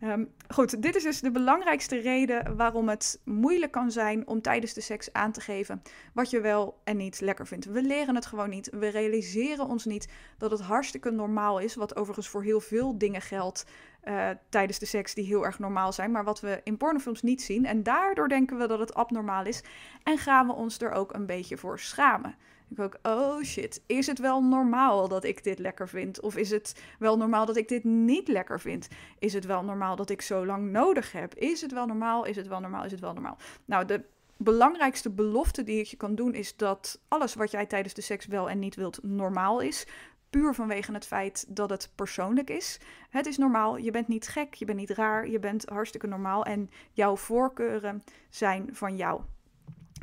Um, 0.00 0.28
goed, 0.48 0.82
dit 0.82 0.96
is 0.96 1.02
dus 1.02 1.20
de 1.20 1.30
belangrijkste 1.30 2.00
reden 2.00 2.56
waarom 2.56 2.88
het 2.88 3.20
moeilijk 3.24 3.72
kan 3.72 3.90
zijn 3.90 4.26
om 4.26 4.42
tijdens 4.42 4.72
de 4.72 4.80
seks 4.80 5.12
aan 5.12 5.32
te 5.32 5.40
geven 5.40 5.82
wat 6.14 6.30
je 6.30 6.40
wel 6.40 6.80
en 6.84 6.96
niet 6.96 7.20
lekker 7.20 7.46
vindt. 7.46 7.64
We 7.64 7.82
leren 7.82 8.14
het 8.14 8.26
gewoon 8.26 8.50
niet. 8.50 8.70
We 8.70 8.88
realiseren 8.88 9.66
ons 9.66 9.84
niet 9.84 10.08
dat 10.38 10.50
het 10.50 10.60
hartstikke 10.60 11.10
normaal 11.10 11.58
is, 11.58 11.74
wat 11.74 11.96
overigens 11.96 12.28
voor 12.28 12.42
heel 12.42 12.60
veel 12.60 12.98
dingen 12.98 13.22
geldt 13.22 13.66
uh, 14.04 14.28
tijdens 14.48 14.78
de 14.78 14.86
seks 14.86 15.14
die 15.14 15.24
heel 15.24 15.44
erg 15.44 15.58
normaal 15.58 15.92
zijn, 15.92 16.10
maar 16.10 16.24
wat 16.24 16.40
we 16.40 16.60
in 16.64 16.76
pornofilms 16.76 17.22
niet 17.22 17.42
zien. 17.42 17.64
En 17.64 17.82
daardoor 17.82 18.28
denken 18.28 18.58
we 18.58 18.66
dat 18.66 18.78
het 18.78 18.94
abnormaal 18.94 19.44
is 19.44 19.62
en 20.02 20.18
gaan 20.18 20.46
we 20.46 20.52
ons 20.52 20.80
er 20.80 20.92
ook 20.92 21.14
een 21.14 21.26
beetje 21.26 21.56
voor 21.56 21.78
schamen. 21.78 22.34
Ik 22.70 22.78
ook, 22.78 22.98
oh 23.02 23.42
shit, 23.42 23.82
is 23.86 24.06
het 24.06 24.18
wel 24.18 24.42
normaal 24.42 25.08
dat 25.08 25.24
ik 25.24 25.44
dit 25.44 25.58
lekker 25.58 25.88
vind? 25.88 26.20
Of 26.20 26.36
is 26.36 26.50
het 26.50 26.82
wel 26.98 27.16
normaal 27.16 27.46
dat 27.46 27.56
ik 27.56 27.68
dit 27.68 27.84
niet 27.84 28.28
lekker 28.28 28.60
vind? 28.60 28.88
Is 29.18 29.32
het 29.32 29.44
wel 29.44 29.62
normaal 29.62 29.96
dat 29.96 30.10
ik 30.10 30.22
zo 30.22 30.46
lang 30.46 30.70
nodig 30.70 31.12
heb? 31.12 31.34
Is 31.34 31.60
het 31.60 31.72
wel 31.72 31.86
normaal? 31.86 32.24
Is 32.24 32.36
het 32.36 32.48
wel 32.48 32.60
normaal? 32.60 32.84
Is 32.84 32.90
het 32.90 33.00
wel 33.00 33.12
normaal? 33.12 33.36
Nou, 33.64 33.84
de 33.84 34.04
belangrijkste 34.36 35.10
belofte 35.10 35.62
die 35.62 35.78
ik 35.78 35.86
je 35.86 35.96
kan 35.96 36.14
doen 36.14 36.34
is 36.34 36.56
dat 36.56 37.00
alles 37.08 37.34
wat 37.34 37.50
jij 37.50 37.66
tijdens 37.66 37.94
de 37.94 38.00
seks 38.00 38.26
wel 38.26 38.50
en 38.50 38.58
niet 38.58 38.74
wilt 38.74 38.98
normaal 39.02 39.60
is. 39.60 39.86
Puur 40.32 40.54
vanwege 40.54 40.92
het 40.92 41.06
feit 41.06 41.44
dat 41.48 41.70
het 41.70 41.90
persoonlijk 41.94 42.50
is. 42.50 42.80
Het 43.10 43.26
is 43.26 43.36
normaal, 43.36 43.76
je 43.76 43.90
bent 43.90 44.08
niet 44.08 44.28
gek, 44.28 44.54
je 44.54 44.64
bent 44.64 44.78
niet 44.78 44.90
raar, 44.90 45.28
je 45.28 45.38
bent 45.38 45.68
hartstikke 45.68 46.06
normaal 46.06 46.44
en 46.44 46.70
jouw 46.92 47.16
voorkeuren 47.16 48.02
zijn 48.30 48.68
van 48.72 48.96
jou. 48.96 49.20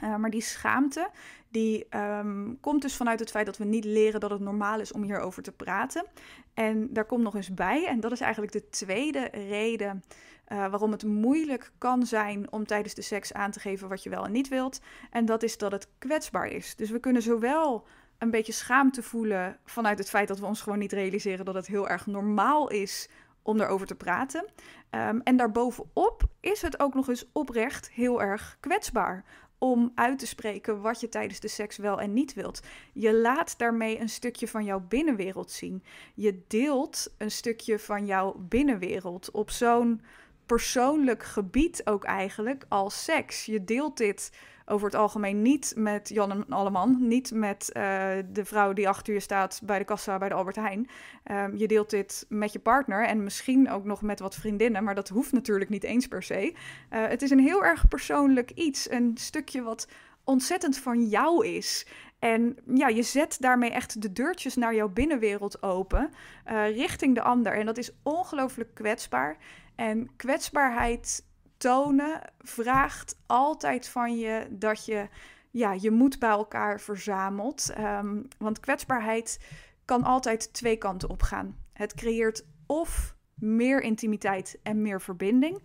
Uh, 0.03 0.15
maar 0.15 0.29
die 0.29 0.41
schaamte, 0.41 1.09
die 1.47 1.97
um, 1.97 2.57
komt 2.59 2.81
dus 2.81 2.95
vanuit 2.95 3.19
het 3.19 3.31
feit 3.31 3.45
dat 3.45 3.57
we 3.57 3.65
niet 3.65 3.85
leren 3.85 4.19
dat 4.19 4.29
het 4.29 4.39
normaal 4.39 4.79
is 4.79 4.91
om 4.91 5.03
hierover 5.03 5.43
te 5.43 5.51
praten. 5.51 6.05
En 6.53 6.93
daar 6.93 7.05
komt 7.05 7.23
nog 7.23 7.35
eens 7.35 7.53
bij, 7.53 7.85
en 7.87 7.99
dat 7.99 8.11
is 8.11 8.21
eigenlijk 8.21 8.51
de 8.53 8.69
tweede 8.69 9.29
reden 9.31 10.03
uh, 10.47 10.57
waarom 10.57 10.91
het 10.91 11.03
moeilijk 11.03 11.71
kan 11.77 12.05
zijn 12.05 12.51
om 12.51 12.65
tijdens 12.65 12.93
de 12.93 13.01
seks 13.01 13.33
aan 13.33 13.51
te 13.51 13.59
geven 13.59 13.89
wat 13.89 14.03
je 14.03 14.09
wel 14.09 14.25
en 14.25 14.31
niet 14.31 14.47
wilt. 14.47 14.81
En 15.11 15.25
dat 15.25 15.43
is 15.43 15.57
dat 15.57 15.71
het 15.71 15.87
kwetsbaar 15.97 16.47
is. 16.47 16.75
Dus 16.75 16.89
we 16.89 16.99
kunnen 16.99 17.21
zowel 17.21 17.87
een 18.19 18.31
beetje 18.31 18.51
schaamte 18.51 19.03
voelen 19.03 19.57
vanuit 19.65 19.97
het 19.97 20.09
feit 20.09 20.27
dat 20.27 20.39
we 20.39 20.45
ons 20.45 20.61
gewoon 20.61 20.79
niet 20.79 20.91
realiseren 20.91 21.45
dat 21.45 21.55
het 21.55 21.67
heel 21.67 21.89
erg 21.89 22.05
normaal 22.05 22.69
is 22.69 23.09
om 23.41 23.61
erover 23.61 23.87
te 23.87 23.95
praten. 23.95 24.45
Um, 24.91 25.21
en 25.21 25.37
daarbovenop 25.37 26.23
is 26.39 26.61
het 26.61 26.79
ook 26.79 26.93
nog 26.93 27.09
eens 27.09 27.29
oprecht 27.33 27.91
heel 27.91 28.21
erg 28.21 28.57
kwetsbaar 28.59 29.23
om 29.57 29.91
uit 29.95 30.19
te 30.19 30.27
spreken 30.27 30.81
wat 30.81 30.99
je 30.99 31.09
tijdens 31.09 31.39
de 31.39 31.47
seks 31.47 31.77
wel 31.77 32.01
en 32.01 32.13
niet 32.13 32.33
wilt. 32.33 32.61
Je 32.93 33.13
laat 33.13 33.57
daarmee 33.57 33.99
een 33.99 34.09
stukje 34.09 34.47
van 34.47 34.63
jouw 34.63 34.79
binnenwereld 34.79 35.51
zien. 35.51 35.83
Je 36.13 36.43
deelt 36.47 37.13
een 37.17 37.31
stukje 37.31 37.79
van 37.79 38.05
jouw 38.05 38.35
binnenwereld 38.37 39.31
op 39.31 39.49
zo'n 39.49 40.01
persoonlijk 40.45 41.23
gebied 41.23 41.81
ook 41.85 42.03
eigenlijk 42.03 42.65
als 42.67 43.03
seks. 43.03 43.45
Je 43.45 43.63
deelt 43.63 43.97
dit 43.97 44.31
over 44.69 44.85
het 44.85 44.95
algemeen 44.95 45.41
niet 45.41 45.73
met 45.75 46.09
Jan 46.09 46.31
en 46.31 46.45
Alleman. 46.49 47.07
Niet 47.07 47.31
met 47.33 47.69
uh, 47.73 47.83
de 48.31 48.45
vrouw 48.45 48.73
die 48.73 48.87
achter 48.87 49.13
je 49.13 49.19
staat 49.19 49.61
bij 49.63 49.77
de 49.79 49.85
kassa 49.85 50.17
bij 50.17 50.29
de 50.29 50.35
Albert 50.35 50.55
Heijn. 50.55 50.89
Um, 51.31 51.57
je 51.57 51.67
deelt 51.67 51.89
dit 51.89 52.25
met 52.29 52.53
je 52.53 52.59
partner 52.59 53.05
en 53.05 53.23
misschien 53.23 53.69
ook 53.69 53.83
nog 53.83 54.01
met 54.01 54.19
wat 54.19 54.35
vriendinnen. 54.35 54.83
Maar 54.83 54.95
dat 54.95 55.09
hoeft 55.09 55.31
natuurlijk 55.31 55.69
niet 55.69 55.83
eens 55.83 56.07
per 56.07 56.23
se. 56.23 56.53
Uh, 56.53 57.07
het 57.07 57.21
is 57.21 57.29
een 57.29 57.39
heel 57.39 57.65
erg 57.65 57.87
persoonlijk 57.87 58.51
iets. 58.51 58.91
Een 58.91 59.11
stukje 59.15 59.61
wat 59.61 59.87
ontzettend 60.23 60.77
van 60.77 61.03
jou 61.03 61.47
is. 61.47 61.87
En 62.19 62.57
ja, 62.73 62.87
je 62.87 63.03
zet 63.03 63.37
daarmee 63.39 63.71
echt 63.71 64.01
de 64.01 64.13
deurtjes 64.13 64.55
naar 64.55 64.75
jouw 64.75 64.89
binnenwereld 64.89 65.63
open, 65.63 66.09
uh, 66.51 66.75
richting 66.75 67.15
de 67.15 67.21
ander. 67.21 67.53
En 67.53 67.65
dat 67.65 67.77
is 67.77 67.91
ongelooflijk 68.03 68.73
kwetsbaar. 68.73 69.37
En 69.75 70.09
kwetsbaarheid 70.15 71.23
tonen 71.59 72.21
vraagt 72.39 73.17
altijd 73.25 73.87
van 73.87 74.17
je 74.17 74.47
dat 74.49 74.85
je 74.85 75.07
ja, 75.51 75.73
je 75.73 75.91
moed 75.91 76.19
bij 76.19 76.29
elkaar 76.29 76.79
verzamelt. 76.79 77.73
Um, 77.79 78.27
want 78.37 78.59
kwetsbaarheid 78.59 79.39
kan 79.85 80.03
altijd 80.03 80.53
twee 80.53 80.77
kanten 80.77 81.09
op 81.09 81.21
gaan. 81.21 81.57
Het 81.73 81.93
creëert 81.93 82.45
of 82.65 83.15
meer 83.35 83.81
intimiteit 83.81 84.59
en 84.63 84.81
meer 84.81 85.01
verbinding, 85.01 85.63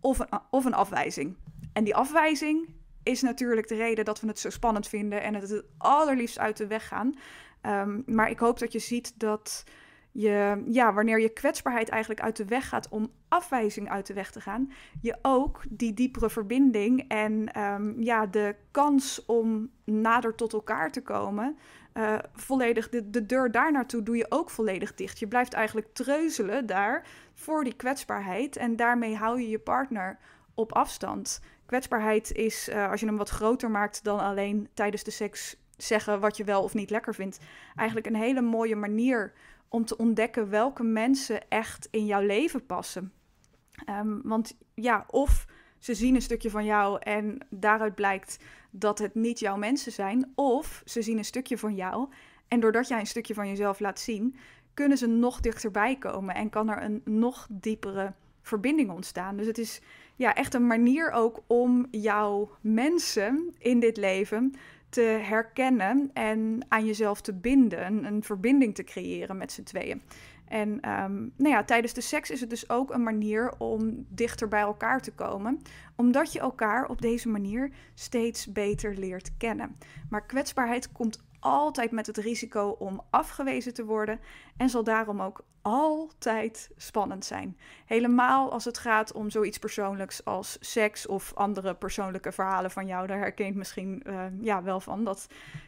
of 0.00 0.18
een, 0.18 0.28
of 0.50 0.64
een 0.64 0.74
afwijzing. 0.74 1.36
En 1.72 1.84
die 1.84 1.94
afwijzing 1.94 2.68
is 3.02 3.22
natuurlijk 3.22 3.68
de 3.68 3.76
reden 3.76 4.04
dat 4.04 4.20
we 4.20 4.26
het 4.26 4.38
zo 4.38 4.50
spannend 4.50 4.88
vinden 4.88 5.22
en 5.22 5.34
het 5.34 5.50
het 5.50 5.64
allerliefst 5.78 6.38
uit 6.38 6.56
de 6.56 6.66
weg 6.66 6.88
gaan. 6.88 7.14
Um, 7.62 8.02
maar 8.06 8.30
ik 8.30 8.38
hoop 8.38 8.58
dat 8.58 8.72
je 8.72 8.78
ziet 8.78 9.20
dat 9.20 9.64
je, 10.20 10.62
ja, 10.66 10.92
wanneer 10.92 11.20
je 11.20 11.28
kwetsbaarheid 11.28 11.88
eigenlijk 11.88 12.20
uit 12.20 12.36
de 12.36 12.44
weg 12.44 12.68
gaat 12.68 12.88
om 12.88 13.10
afwijzing 13.28 13.90
uit 13.90 14.06
de 14.06 14.14
weg 14.14 14.30
te 14.30 14.40
gaan, 14.40 14.72
je 15.00 15.18
ook 15.22 15.62
die 15.68 15.94
diepere 15.94 16.30
verbinding 16.30 17.08
en 17.08 17.60
um, 17.62 18.02
ja, 18.02 18.26
de 18.26 18.54
kans 18.70 19.24
om 19.26 19.70
nader 19.84 20.34
tot 20.34 20.52
elkaar 20.52 20.90
te 20.90 21.02
komen, 21.02 21.58
uh, 21.94 22.18
volledig 22.32 22.88
de, 22.88 23.10
de 23.10 23.26
deur 23.26 23.50
daar 23.50 23.72
naartoe 23.72 24.02
doe 24.02 24.16
je 24.16 24.26
ook 24.28 24.50
volledig 24.50 24.94
dicht. 24.94 25.18
Je 25.18 25.28
blijft 25.28 25.52
eigenlijk 25.52 25.86
treuzelen 25.92 26.66
daar 26.66 27.06
voor 27.34 27.64
die 27.64 27.76
kwetsbaarheid 27.76 28.56
en 28.56 28.76
daarmee 28.76 29.16
hou 29.16 29.40
je 29.40 29.48
je 29.48 29.58
partner 29.58 30.18
op 30.54 30.72
afstand. 30.72 31.40
Kwetsbaarheid 31.66 32.32
is, 32.32 32.68
uh, 32.68 32.90
als 32.90 33.00
je 33.00 33.06
hem 33.06 33.16
wat 33.16 33.28
groter 33.28 33.70
maakt 33.70 34.04
dan 34.04 34.20
alleen 34.20 34.68
tijdens 34.74 35.02
de 35.02 35.10
seks 35.10 35.56
zeggen 35.76 36.20
wat 36.20 36.36
je 36.36 36.44
wel 36.44 36.62
of 36.62 36.74
niet 36.74 36.90
lekker 36.90 37.14
vindt, 37.14 37.38
eigenlijk 37.76 38.08
een 38.08 38.16
hele 38.16 38.40
mooie 38.40 38.76
manier 38.76 39.32
om 39.68 39.84
te 39.84 39.96
ontdekken 39.96 40.50
welke 40.50 40.82
mensen 40.82 41.48
echt 41.48 41.88
in 41.90 42.06
jouw 42.06 42.22
leven 42.22 42.66
passen. 42.66 43.12
Ehm, 43.84 44.18
want 44.22 44.56
ja, 44.74 45.04
of 45.10 45.46
ze 45.78 45.94
zien 45.94 46.14
een 46.14 46.22
stukje 46.22 46.50
van 46.50 46.64
jou 46.64 46.98
en 47.02 47.38
daaruit 47.50 47.94
blijkt 47.94 48.38
dat 48.70 48.98
het 48.98 49.14
niet 49.14 49.38
jouw 49.38 49.56
mensen 49.56 49.92
zijn, 49.92 50.32
of 50.34 50.82
ze 50.84 51.02
zien 51.02 51.18
een 51.18 51.24
stukje 51.24 51.58
van 51.58 51.74
jou 51.74 52.08
en 52.48 52.60
doordat 52.60 52.88
jij 52.88 53.00
een 53.00 53.06
stukje 53.06 53.34
van 53.34 53.48
jezelf 53.48 53.80
laat 53.80 54.00
zien, 54.00 54.36
kunnen 54.74 54.98
ze 54.98 55.06
nog 55.06 55.40
dichterbij 55.40 55.96
komen 55.96 56.34
en 56.34 56.50
kan 56.50 56.68
er 56.68 56.82
een 56.82 57.02
nog 57.04 57.46
diepere 57.50 58.12
verbinding 58.42 58.90
ontstaan. 58.90 59.36
Dus 59.36 59.46
het 59.46 59.58
is 59.58 59.80
ja, 60.16 60.34
echt 60.34 60.54
een 60.54 60.66
manier 60.66 61.10
ook 61.10 61.42
om 61.46 61.86
jouw 61.90 62.50
mensen 62.60 63.54
in 63.58 63.80
dit 63.80 63.96
leven 63.96 64.54
te 64.88 65.00
herkennen 65.22 66.10
en 66.12 66.66
aan 66.68 66.86
jezelf 66.86 67.20
te 67.20 67.34
binden, 67.34 68.04
een, 68.04 68.22
verbinding 68.22 68.74
te 68.74 68.84
creëren 68.84 69.36
met 69.36 69.52
z'n 69.52 69.62
tweeën. 69.62 70.02
En 70.48 70.68
um, 70.68 71.32
nou 71.36 71.54
ja, 71.54 71.64
tijdens 71.64 71.92
de 71.92 72.00
seks 72.00 72.30
is 72.30 72.40
het 72.40 72.50
dus 72.50 72.70
ook 72.70 72.90
een 72.90 73.02
manier 73.02 73.54
om 73.58 74.06
dichter 74.08 74.48
bij 74.48 74.60
elkaar 74.60 75.00
te 75.00 75.12
komen, 75.12 75.62
omdat 75.96 76.32
je 76.32 76.40
elkaar 76.40 76.88
op 76.88 77.00
deze 77.00 77.28
manier 77.28 77.70
steeds 77.94 78.52
beter 78.52 78.94
leert 78.94 79.36
kennen. 79.36 79.76
Maar 80.10 80.26
kwetsbaarheid 80.26 80.92
komt 80.92 81.26
altijd 81.40 81.90
met 81.90 82.06
het 82.06 82.16
risico 82.16 82.76
om 82.78 83.02
afgewezen 83.10 83.74
te 83.74 83.84
worden 83.84 84.20
en 84.56 84.68
zal 84.68 84.84
daarom 84.84 85.22
ook 85.22 85.44
altijd 85.62 86.70
spannend 86.76 87.24
zijn. 87.24 87.58
Helemaal 87.86 88.52
als 88.52 88.64
het 88.64 88.78
gaat 88.78 89.12
om 89.12 89.30
zoiets 89.30 89.58
persoonlijks 89.58 90.24
als 90.24 90.56
seks 90.60 91.06
of 91.06 91.34
andere 91.34 91.74
persoonlijke 91.74 92.32
verhalen 92.32 92.70
van 92.70 92.86
jou. 92.86 93.06
Daar 93.06 93.18
herkent 93.18 93.56
misschien 93.56 94.02
uh, 94.06 94.24
ja, 94.40 94.62
wel 94.62 94.80
van 94.80 95.04
dat, 95.04 95.26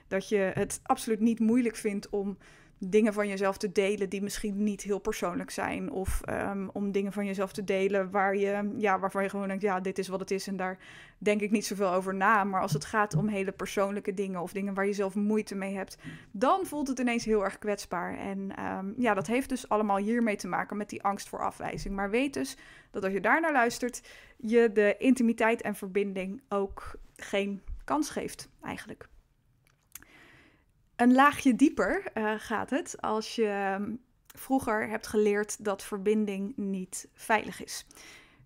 dat 0.09 0.29
je 0.29 0.51
het 0.55 0.81
absoluut 0.83 1.21
niet 1.21 1.41
moeilijk 1.41 1.77
vindt 1.77 2.09
om 2.09 2.39
dingen 2.83 3.13
van 3.13 3.29
jezelf 3.29 3.57
te 3.57 3.73
delen 3.73 4.09
die 4.09 4.23
misschien 4.23 4.63
niet 4.63 4.83
heel 4.83 4.99
persoonlijk 4.99 5.51
zijn. 5.51 5.91
Of 5.91 6.21
um, 6.29 6.71
om 6.73 6.93
dingen 6.93 7.13
van 7.13 7.27
jezelf 7.27 7.53
te 7.53 7.65
delen 7.65 8.11
waar 8.11 8.37
je, 8.37 8.75
ja, 8.77 8.99
waarvan 8.99 9.23
je 9.23 9.29
gewoon 9.29 9.49
denkt, 9.49 9.63
ja, 9.63 9.81
dit 9.81 9.99
is 9.99 10.09
wat 10.09 10.21
het 10.21 10.31
is 10.31 10.47
en 10.47 10.57
daar 10.57 10.79
denk 11.19 11.41
ik 11.41 11.51
niet 11.51 11.67
zoveel 11.67 11.93
over 11.93 12.15
na. 12.15 12.45
Maar 12.45 12.61
als 12.61 12.73
het 12.73 12.85
gaat 12.85 13.15
om 13.15 13.29
hele 13.29 13.53
persoonlijke 13.53 14.15
dingen 14.15 14.41
of 14.41 14.53
dingen 14.53 14.75
waar 14.75 14.87
je 14.87 14.93
zelf 14.93 15.15
moeite 15.15 15.55
mee 15.55 15.75
hebt, 15.75 15.99
dan 16.31 16.67
voelt 16.67 16.89
het 16.89 16.99
ineens 16.99 17.25
heel 17.25 17.45
erg 17.45 17.59
kwetsbaar. 17.59 18.19
En 18.19 18.65
um, 18.65 18.95
ja, 18.97 19.15
dat 19.15 19.27
heeft 19.27 19.49
dus 19.49 19.69
allemaal 19.69 19.97
hiermee 19.97 20.37
te 20.37 20.49
maken 20.49 20.77
met 20.77 20.89
die 20.91 21.03
angst 21.03 21.29
voor 21.29 21.45
afwijzing. 21.45 21.95
Maar 21.95 22.11
weet 22.11 22.35
dus 22.35 22.57
dat 22.91 23.05
als 23.05 23.13
je 23.13 23.21
daarnaar 23.21 23.53
luistert, 23.53 24.03
je 24.37 24.73
de 24.73 24.95
intimiteit 24.99 25.63
en 25.63 25.75
verbinding 25.75 26.43
ook 26.49 26.95
geen 27.17 27.63
kans 27.85 28.11
geeft, 28.11 28.49
eigenlijk. 28.63 29.09
Een 31.01 31.15
laagje 31.15 31.57
dieper 31.57 32.03
uh, 32.15 32.33
gaat 32.37 32.71
het 32.71 33.01
als 33.01 33.35
je 33.35 33.47
ehm, 33.47 33.95
vroeger 34.27 34.89
hebt 34.89 35.07
geleerd 35.07 35.65
dat 35.65 35.83
verbinding 35.83 36.57
niet 36.57 37.09
veilig 37.15 37.65
is. 37.65 37.87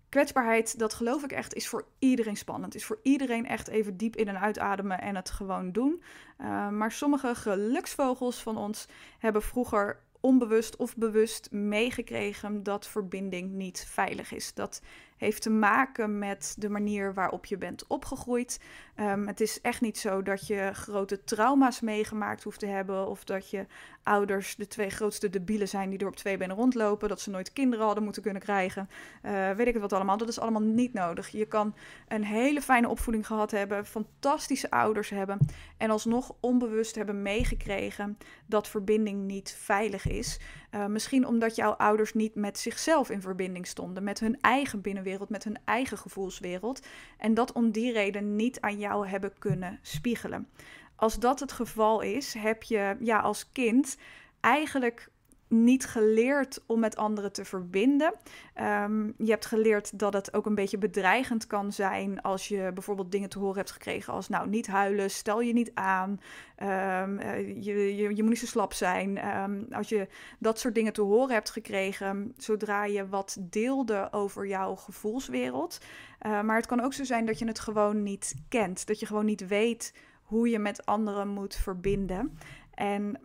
Kwetsbaarheid, 0.09 0.79
dat 0.79 0.93
geloof 0.93 1.23
ik 1.23 1.31
echt, 1.31 1.53
is 1.53 1.67
voor 1.67 1.85
iedereen 1.99 2.37
spannend. 2.37 2.75
Is 2.75 2.85
voor 2.85 2.99
iedereen 3.03 3.45
echt 3.45 3.67
even 3.67 3.97
diep 3.97 4.15
in 4.15 4.27
en 4.27 4.39
uitademen 4.39 5.01
en 5.01 5.15
het 5.15 5.29
gewoon 5.29 5.71
doen. 5.71 6.03
Uh, 6.41 6.69
maar 6.69 6.91
sommige 6.91 7.35
geluksvogels 7.35 8.41
van 8.41 8.57
ons 8.57 8.87
hebben 9.19 9.41
vroeger 9.41 9.99
onbewust 10.19 10.75
of 10.75 10.97
bewust 10.97 11.51
meegekregen 11.51 12.63
dat 12.63 12.87
verbinding 12.87 13.51
niet 13.51 13.85
veilig 13.89 14.33
is. 14.33 14.53
Dat 14.53 14.81
heeft 15.17 15.41
te 15.41 15.49
maken 15.49 16.19
met 16.19 16.55
de 16.57 16.69
manier 16.69 17.13
waarop 17.13 17.45
je 17.45 17.57
bent 17.57 17.87
opgegroeid. 17.87 18.59
Um, 18.99 19.27
het 19.27 19.41
is 19.41 19.61
echt 19.61 19.81
niet 19.81 19.97
zo 19.97 20.23
dat 20.23 20.47
je 20.47 20.69
grote 20.73 21.23
trauma's 21.23 21.81
meegemaakt 21.81 22.43
hoeft 22.43 22.59
te 22.59 22.65
hebben. 22.65 23.07
Of 23.07 23.23
dat 23.23 23.49
je 23.49 23.65
ouders 24.03 24.55
de 24.55 24.67
twee 24.67 24.89
grootste 24.89 25.29
debielen 25.29 25.67
zijn 25.67 25.89
die 25.89 25.99
er 25.99 26.07
op 26.07 26.15
twee 26.15 26.37
benen 26.37 26.55
rondlopen. 26.55 27.09
Dat 27.09 27.21
ze 27.21 27.29
nooit 27.29 27.53
kinderen 27.53 27.85
hadden 27.85 28.03
moeten 28.03 28.21
kunnen 28.21 28.41
krijgen. 28.41 28.89
Uh, 29.23 29.51
weet 29.51 29.67
ik 29.67 29.73
het 29.73 29.81
wat 29.81 29.93
allemaal. 29.93 30.17
Dat 30.17 30.27
is 30.27 30.39
allemaal 30.39 30.61
niet 30.61 30.93
nodig. 30.93 31.27
Je 31.27 31.45
kan 31.45 31.75
een 32.07 32.23
hele 32.23 32.61
fijne 32.61 32.89
opvoeding 32.89 33.27
gehad 33.27 33.51
hebben. 33.51 33.85
Fantastische 33.85 34.69
ouders 34.71 35.09
hebben. 35.09 35.39
En 35.77 35.89
alsnog 35.89 36.35
onbewust 36.39 36.95
hebben 36.95 37.21
meegekregen 37.21 38.17
dat 38.45 38.67
verbinding 38.67 39.25
niet 39.25 39.55
veilig 39.59 40.07
is. 40.07 40.39
Uh, 40.71 40.85
misschien 40.85 41.27
omdat 41.27 41.55
jouw 41.55 41.71
ouders 41.71 42.13
niet 42.13 42.35
met 42.35 42.59
zichzelf 42.59 43.09
in 43.09 43.21
verbinding 43.21 43.67
stonden. 43.67 44.03
Met 44.03 44.19
hun 44.19 44.37
eigen 44.41 44.81
binnenwereld, 45.05 45.29
met 45.29 45.43
hun 45.43 45.57
eigen 45.65 45.97
gevoelswereld. 45.97 46.81
En 47.17 47.33
dat 47.33 47.51
om 47.51 47.71
die 47.71 47.91
reden 47.91 48.35
niet 48.35 48.61
aan 48.61 48.77
jou 48.77 49.07
hebben 49.07 49.33
kunnen 49.39 49.79
spiegelen. 49.81 50.47
Als 50.95 51.19
dat 51.19 51.39
het 51.39 51.51
geval 51.51 52.01
is, 52.01 52.33
heb 52.33 52.63
je 52.63 52.95
ja, 52.99 53.19
als 53.19 53.51
kind 53.51 53.97
eigenlijk 54.39 55.09
niet 55.47 55.85
geleerd 55.85 56.63
om 56.65 56.79
met 56.79 56.95
anderen 56.95 57.31
te 57.31 57.45
verbinden. 57.45 58.13
Um, 58.61 59.13
je 59.17 59.29
hebt 59.29 59.45
geleerd 59.45 59.99
dat 59.99 60.13
het 60.13 60.33
ook 60.33 60.45
een 60.45 60.55
beetje 60.55 60.77
bedreigend 60.77 61.47
kan 61.47 61.71
zijn 61.71 62.21
als 62.21 62.47
je 62.47 62.71
bijvoorbeeld 62.73 63.11
dingen 63.11 63.29
te 63.29 63.39
horen 63.39 63.57
hebt 63.57 63.71
gekregen 63.71 64.13
als 64.13 64.29
nou 64.29 64.49
niet 64.49 64.67
huilen, 64.67 65.11
stel 65.11 65.41
je 65.41 65.53
niet 65.53 65.71
aan, 65.73 66.19
um, 66.63 67.19
je, 67.61 67.95
je, 67.95 68.15
je, 68.15 68.21
moet 68.21 68.29
niet 68.29 68.39
zo 68.39 68.45
slap 68.45 68.73
zijn. 68.73 69.37
Um, 69.37 69.65
als 69.71 69.89
je 69.89 70.07
dat 70.39 70.59
soort 70.59 70.75
dingen 70.75 70.93
te 70.93 71.01
horen 71.01 71.33
hebt 71.33 71.49
gekregen 71.49 72.33
zodra 72.37 72.85
je 72.85 73.07
wat 73.07 73.37
deelde 73.39 74.07
over 74.11 74.47
jouw 74.47 74.75
gevoelswereld. 74.75 75.77
Uh, 76.25 76.41
maar 76.41 76.55
het 76.55 76.65
kan 76.65 76.81
ook 76.81 76.93
zo 76.93 77.03
zijn 77.03 77.25
dat 77.25 77.39
je 77.39 77.47
het 77.47 77.59
gewoon 77.59 78.03
niet 78.03 78.35
kent, 78.49 78.87
dat 78.87 78.99
je 78.99 79.05
gewoon 79.05 79.25
niet 79.25 79.47
weet 79.47 79.93
hoe 80.23 80.49
je 80.49 80.59
met 80.59 80.85
anderen 80.85 81.27
moet 81.27 81.55
verbinden. 81.55 82.37
En 82.73 83.19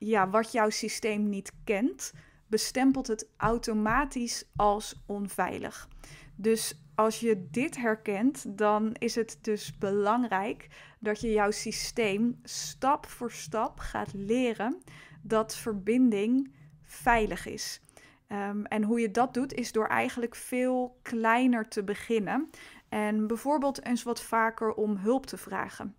ja, 0.00 0.30
wat 0.30 0.52
jouw 0.52 0.70
systeem 0.70 1.28
niet 1.28 1.52
kent, 1.64 2.12
bestempelt 2.46 3.06
het 3.06 3.28
automatisch 3.36 4.44
als 4.56 5.02
onveilig. 5.06 5.88
Dus 6.36 6.80
als 6.94 7.20
je 7.20 7.46
dit 7.50 7.76
herkent, 7.76 8.58
dan 8.58 8.94
is 8.98 9.14
het 9.14 9.38
dus 9.40 9.78
belangrijk 9.78 10.68
dat 10.98 11.20
je 11.20 11.32
jouw 11.32 11.50
systeem 11.50 12.40
stap 12.42 13.06
voor 13.06 13.32
stap 13.32 13.78
gaat 13.78 14.12
leren 14.12 14.82
dat 15.22 15.56
verbinding 15.56 16.54
veilig 16.82 17.46
is. 17.46 17.80
Um, 18.28 18.66
en 18.66 18.82
hoe 18.82 19.00
je 19.00 19.10
dat 19.10 19.34
doet, 19.34 19.52
is 19.52 19.72
door 19.72 19.86
eigenlijk 19.86 20.34
veel 20.34 20.98
kleiner 21.02 21.68
te 21.68 21.84
beginnen. 21.84 22.50
En 22.88 23.26
bijvoorbeeld 23.26 23.84
eens 23.84 24.02
wat 24.02 24.22
vaker 24.22 24.72
om 24.72 24.96
hulp 24.96 25.26
te 25.26 25.36
vragen 25.36 25.94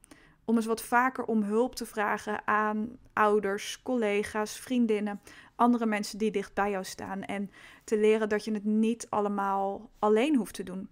om 0.51 0.57
eens 0.57 0.65
wat 0.65 0.81
vaker 0.81 1.23
om 1.23 1.43
hulp 1.43 1.75
te 1.75 1.85
vragen 1.85 2.47
aan 2.47 2.97
ouders, 3.13 3.81
collega's, 3.83 4.59
vriendinnen, 4.59 5.21
andere 5.55 5.85
mensen 5.85 6.17
die 6.17 6.31
dicht 6.31 6.53
bij 6.53 6.69
jou 6.69 6.83
staan. 6.83 7.23
En 7.23 7.51
te 7.83 7.97
leren 7.97 8.29
dat 8.29 8.45
je 8.45 8.51
het 8.51 8.65
niet 8.65 9.07
allemaal 9.09 9.89
alleen 9.99 10.35
hoeft 10.35 10.53
te 10.53 10.63
doen. 10.63 10.89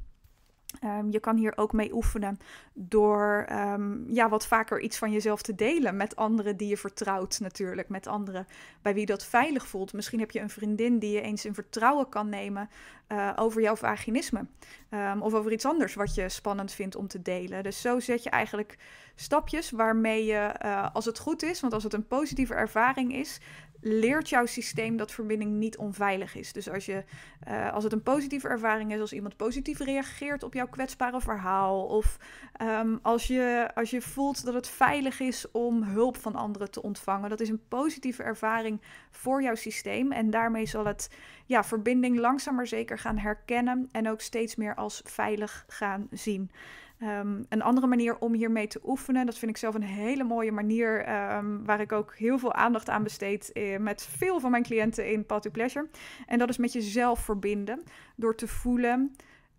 Um, 0.84 1.12
je 1.12 1.19
kan 1.19 1.38
hier 1.38 1.53
ook 1.55 1.73
mee 1.73 1.93
oefenen 1.93 2.39
door 2.73 3.47
um, 3.51 4.05
ja, 4.08 4.29
wat 4.29 4.47
vaker 4.47 4.79
iets 4.79 4.97
van 4.97 5.12
jezelf 5.12 5.41
te 5.41 5.55
delen 5.55 5.97
met 5.97 6.15
anderen 6.15 6.58
die 6.58 6.67
je 6.67 6.77
vertrouwt 6.77 7.39
natuurlijk. 7.39 7.89
Met 7.89 8.08
anderen 8.08 8.47
bij 8.82 8.93
wie 8.93 9.05
dat 9.05 9.25
veilig 9.25 9.67
voelt. 9.67 9.93
Misschien 9.93 10.19
heb 10.19 10.32
je 10.32 10.39
een 10.39 10.49
vriendin 10.49 10.99
die 10.99 11.12
je 11.12 11.21
eens 11.21 11.45
in 11.45 11.53
vertrouwen 11.53 12.10
kan 12.10 12.29
nemen 12.29 12.69
uh, 13.08 13.32
over 13.36 13.62
jouw 13.62 13.75
vaginisme. 13.75 14.45
Um, 14.89 15.21
of 15.21 15.34
over 15.34 15.51
iets 15.51 15.65
anders 15.65 15.93
wat 15.93 16.15
je 16.15 16.29
spannend 16.29 16.71
vindt 16.71 16.95
om 16.95 17.08
te 17.08 17.21
delen. 17.21 17.63
Dus 17.63 17.82
zo 17.82 17.99
zet 17.99 18.23
je 18.23 18.29
eigenlijk 18.29 18.77
stapjes 19.15 19.71
waarmee 19.71 20.25
je, 20.25 20.55
uh, 20.65 20.88
als 20.93 21.05
het 21.05 21.19
goed 21.19 21.43
is, 21.43 21.60
want 21.60 21.73
als 21.73 21.84
het 21.84 21.93
een 21.93 22.08
positieve 22.08 22.53
ervaring 22.53 23.13
is, 23.13 23.39
leert 23.82 24.30
jouw 24.30 24.46
systeem 24.46 24.98
dat 24.98 25.12
verbinding 25.12 25.52
niet 25.52 25.78
onveilig 25.78 26.36
is. 26.36 26.54
Dus 26.54 26.70
als, 26.70 26.86
je, 26.86 27.04
uh, 27.48 27.74
als 27.74 27.84
het 27.84 27.94
een 27.94 28.04
positieve 28.04 28.48
ervaring 28.48 28.94
is, 28.94 29.00
als 29.00 29.13
iemand 29.13 29.38
positief 29.38 29.80
reageert 29.80 30.44
op 30.44 30.54
jouw 30.54 30.68
kwetsbare 30.68 31.22
verhaal, 31.22 31.86
of 31.86 32.18
um, 32.62 33.00
als, 33.02 33.28
je, 33.28 33.70
als 33.74 33.89
je 33.89 34.02
voelt 34.02 34.46
dat 34.46 34.54
het 34.54 34.68
veilig 34.68 35.20
is 35.20 35.52
om 35.52 35.84
hulp 35.84 36.18
van 36.18 36.36
anderen 36.36 36.72
te 36.72 36.82
ontvangen, 36.82 37.30
dat 37.30 37.39
is 37.39 37.50
een 37.50 37.68
positieve 37.68 38.24
ervaring 38.24 38.82
voor 39.12 39.42
jouw 39.42 39.56
systeem. 39.56 40.12
En 40.12 40.30
daarmee 40.30 40.65
zal 40.65 40.86
het 40.86 41.10
ja, 41.46 41.63
verbinding 41.63 42.20
langzaam 42.20 42.56
maar 42.56 42.68
zeker 42.68 43.00
gaan 43.00 43.18
herkennen 43.18 43.89
en 43.92 44.10
ook 44.10 44.22
steeds 44.22 44.56
meer 44.56 44.76
als 44.76 45.02
veilig 45.06 45.65
gaan 45.68 46.08
zien. 46.12 46.52
Um, 47.03 47.45
een 47.49 47.62
andere 47.62 47.88
manier 47.88 48.17
om 48.17 48.33
hiermee 48.33 48.67
te 48.67 48.79
oefenen, 48.83 49.25
dat 49.25 49.38
vind 49.38 49.51
ik 49.51 49.57
zelf 49.57 49.75
een 49.75 49.83
hele 49.83 50.23
mooie 50.23 50.51
manier, 50.51 51.09
um, 51.33 51.65
waar 51.65 51.79
ik 51.79 51.91
ook 51.91 52.15
heel 52.15 52.39
veel 52.39 52.53
aandacht 52.53 52.89
aan 52.89 53.03
besteed 53.03 53.51
eh, 53.51 53.77
met 53.77 54.07
veel 54.17 54.39
van 54.39 54.51
mijn 54.51 54.63
cliënten 54.63 55.12
in 55.12 55.25
Path 55.25 55.41
to 55.41 55.49
Pleasure. 55.49 55.88
En 56.27 56.39
dat 56.39 56.49
is 56.49 56.57
met 56.57 56.73
jezelf 56.73 57.19
verbinden, 57.19 57.83
door 58.15 58.35
te 58.35 58.47
voelen 58.47 59.15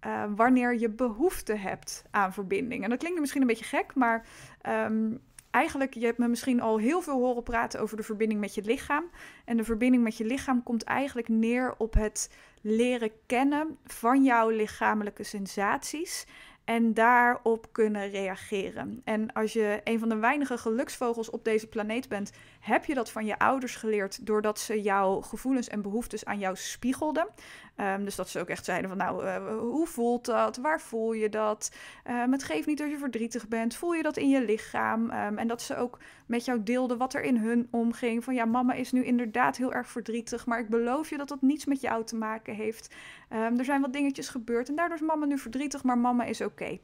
uh, 0.07 0.25
wanneer 0.37 0.79
je 0.79 0.89
behoefte 0.89 1.55
hebt 1.55 2.05
aan 2.11 2.33
verbinding. 2.33 2.85
En 2.85 2.91
dat 2.91 2.99
klinkt 2.99 3.21
misschien 3.21 3.41
een 3.41 3.47
beetje 3.47 3.65
gek, 3.65 3.95
maar 3.95 4.27
um, 4.69 5.21
eigenlijk, 5.51 5.95
je 5.95 6.05
hebt 6.05 6.19
me 6.19 6.29
misschien 6.29 6.61
al 6.61 6.79
heel 6.79 7.03
veel 7.03 7.19
horen 7.19 7.43
praten 7.43 7.81
over 7.81 7.97
de 7.97 8.03
verbinding 8.03 8.41
met 8.41 8.55
je 8.55 8.63
lichaam. 8.63 9.05
En 9.45 9.57
de 9.57 9.65
verbinding 9.65 10.03
met 10.03 10.17
je 10.17 10.25
lichaam 10.25 10.63
komt 10.63 10.83
eigenlijk 10.83 11.29
neer 11.29 11.75
op 11.79 11.95
het 11.95 12.31
leren 12.63 13.11
kennen 13.27 13.79
van 13.85 14.25
jouw 14.25 14.49
lichamelijke 14.49 15.23
sensaties. 15.23 16.27
En 16.65 16.95
daarop 16.95 17.67
kunnen 17.73 18.11
reageren. 18.11 19.01
En 19.05 19.33
als 19.33 19.53
je 19.53 19.81
een 19.85 19.99
van 19.99 20.09
de 20.09 20.17
weinige 20.17 20.59
geluksvogels 20.59 21.31
op 21.31 21.45
deze 21.45 21.67
planeet 21.67 22.09
bent, 22.09 22.33
heb 22.61 22.85
je 22.85 22.95
dat 22.95 23.11
van 23.11 23.27
je 23.27 23.39
ouders 23.39 23.77
geleerd 23.77 24.27
doordat 24.27 24.59
ze 24.59 24.83
jouw 24.83 25.21
gevoelens 25.21 25.69
en 25.69 25.83
behoeftes 25.83 26.25
aan 26.25 26.39
jou 26.39 26.57
spiegelden. 26.57 27.29
Ehm, 27.77 28.05
dus 28.05 28.17
dat 28.17 28.29
ze 28.29 28.41
ook 28.41 28.49
echt 28.49 28.65
zeiden 28.65 28.89
van 28.89 28.99
nou, 28.99 29.25
uh, 29.25 29.59
hoe 29.59 29.87
voelt 29.87 30.25
dat? 30.25 30.57
Waar 30.57 30.81
voel 30.81 31.13
je 31.13 31.29
dat? 31.29 31.73
Um, 32.11 32.33
het 32.33 32.45
geeft 32.45 32.67
niet 32.67 32.81
als 32.81 32.91
je 32.91 32.99
verdrietig 32.99 33.49
bent. 33.49 33.75
Voel 33.75 33.95
je 33.95 34.03
dat 34.03 34.17
in 34.17 34.29
je 34.29 34.45
lichaam? 34.45 35.03
Um, 35.03 35.39
en 35.39 35.49
dat 35.49 35.63
ze 35.63 35.77
ook 35.77 35.99
met 36.27 36.45
jou 36.45 36.63
deelden 36.63 36.99
wat 36.99 37.15
er 37.15 37.23
in 37.23 37.37
hun 37.37 37.69
omging. 37.71 38.25
Van 38.25 38.35
ja, 38.35 38.45
mama 38.45 38.73
is 38.73 38.93
nu 38.93 39.05
inderdaad 39.05 39.57
heel 39.57 39.73
erg 39.73 39.89
verdrietig, 39.89 40.47
maar 40.47 40.61
ik 40.61 40.69
beloof 40.69 41.11
je 41.11 41.17
dat 41.17 41.29
dat 41.29 41.43
niets 41.43 41.65
met 41.65 41.81
jou 41.81 42.05
te 42.05 42.17
maken 42.17 42.55
heeft. 42.55 42.95
er 43.29 43.65
zijn 43.65 43.81
wat 43.81 43.93
dingetjes 43.93 44.29
gebeurd 44.29 44.69
en 44.69 44.75
daardoor 44.75 44.97
is 44.97 45.03
mama 45.03 45.27
nu 45.27 45.39
verdrietig, 45.39 45.83
maar 45.83 45.99
mama 45.99 46.25
is 46.25 46.41
oké. 46.41 46.79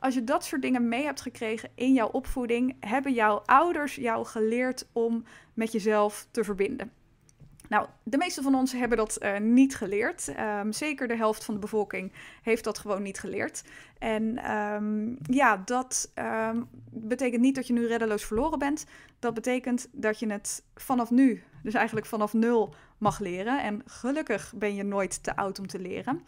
Als 0.00 0.14
je 0.14 0.24
dat 0.24 0.44
soort 0.44 0.62
dingen 0.62 0.88
mee 0.88 1.04
hebt 1.04 1.20
gekregen 1.20 1.70
in 1.74 1.92
jouw 1.92 2.08
opvoeding, 2.08 2.76
hebben 2.80 3.12
jouw 3.12 3.42
ouders 3.46 3.94
jou 3.94 4.26
geleerd 4.26 4.86
om 4.92 5.24
met 5.54 5.72
jezelf 5.72 6.26
te 6.30 6.44
verbinden. 6.44 6.92
Nou, 7.68 7.86
de 8.02 8.16
meeste 8.16 8.42
van 8.42 8.54
ons 8.54 8.72
hebben 8.72 8.98
dat 8.98 9.18
uh, 9.22 9.38
niet 9.38 9.76
geleerd. 9.76 10.32
Um, 10.38 10.72
zeker 10.72 11.08
de 11.08 11.16
helft 11.16 11.44
van 11.44 11.54
de 11.54 11.60
bevolking 11.60 12.12
heeft 12.42 12.64
dat 12.64 12.78
gewoon 12.78 13.02
niet 13.02 13.18
geleerd. 13.18 13.62
En 13.98 14.52
um, 14.52 15.18
ja, 15.22 15.62
dat 15.64 16.12
um, 16.14 16.68
betekent 16.90 17.42
niet 17.42 17.54
dat 17.54 17.66
je 17.66 17.72
nu 17.72 17.86
reddeloos 17.86 18.24
verloren 18.24 18.58
bent. 18.58 18.86
Dat 19.18 19.34
betekent 19.34 19.88
dat 19.92 20.18
je 20.18 20.30
het 20.30 20.64
vanaf 20.74 21.10
nu, 21.10 21.42
dus 21.62 21.74
eigenlijk 21.74 22.06
vanaf 22.06 22.32
nul, 22.32 22.74
mag 22.98 23.18
leren. 23.18 23.62
En 23.62 23.82
gelukkig 23.86 24.52
ben 24.56 24.74
je 24.74 24.82
nooit 24.82 25.22
te 25.22 25.36
oud 25.36 25.58
om 25.58 25.66
te 25.66 25.78
leren. 25.78 26.22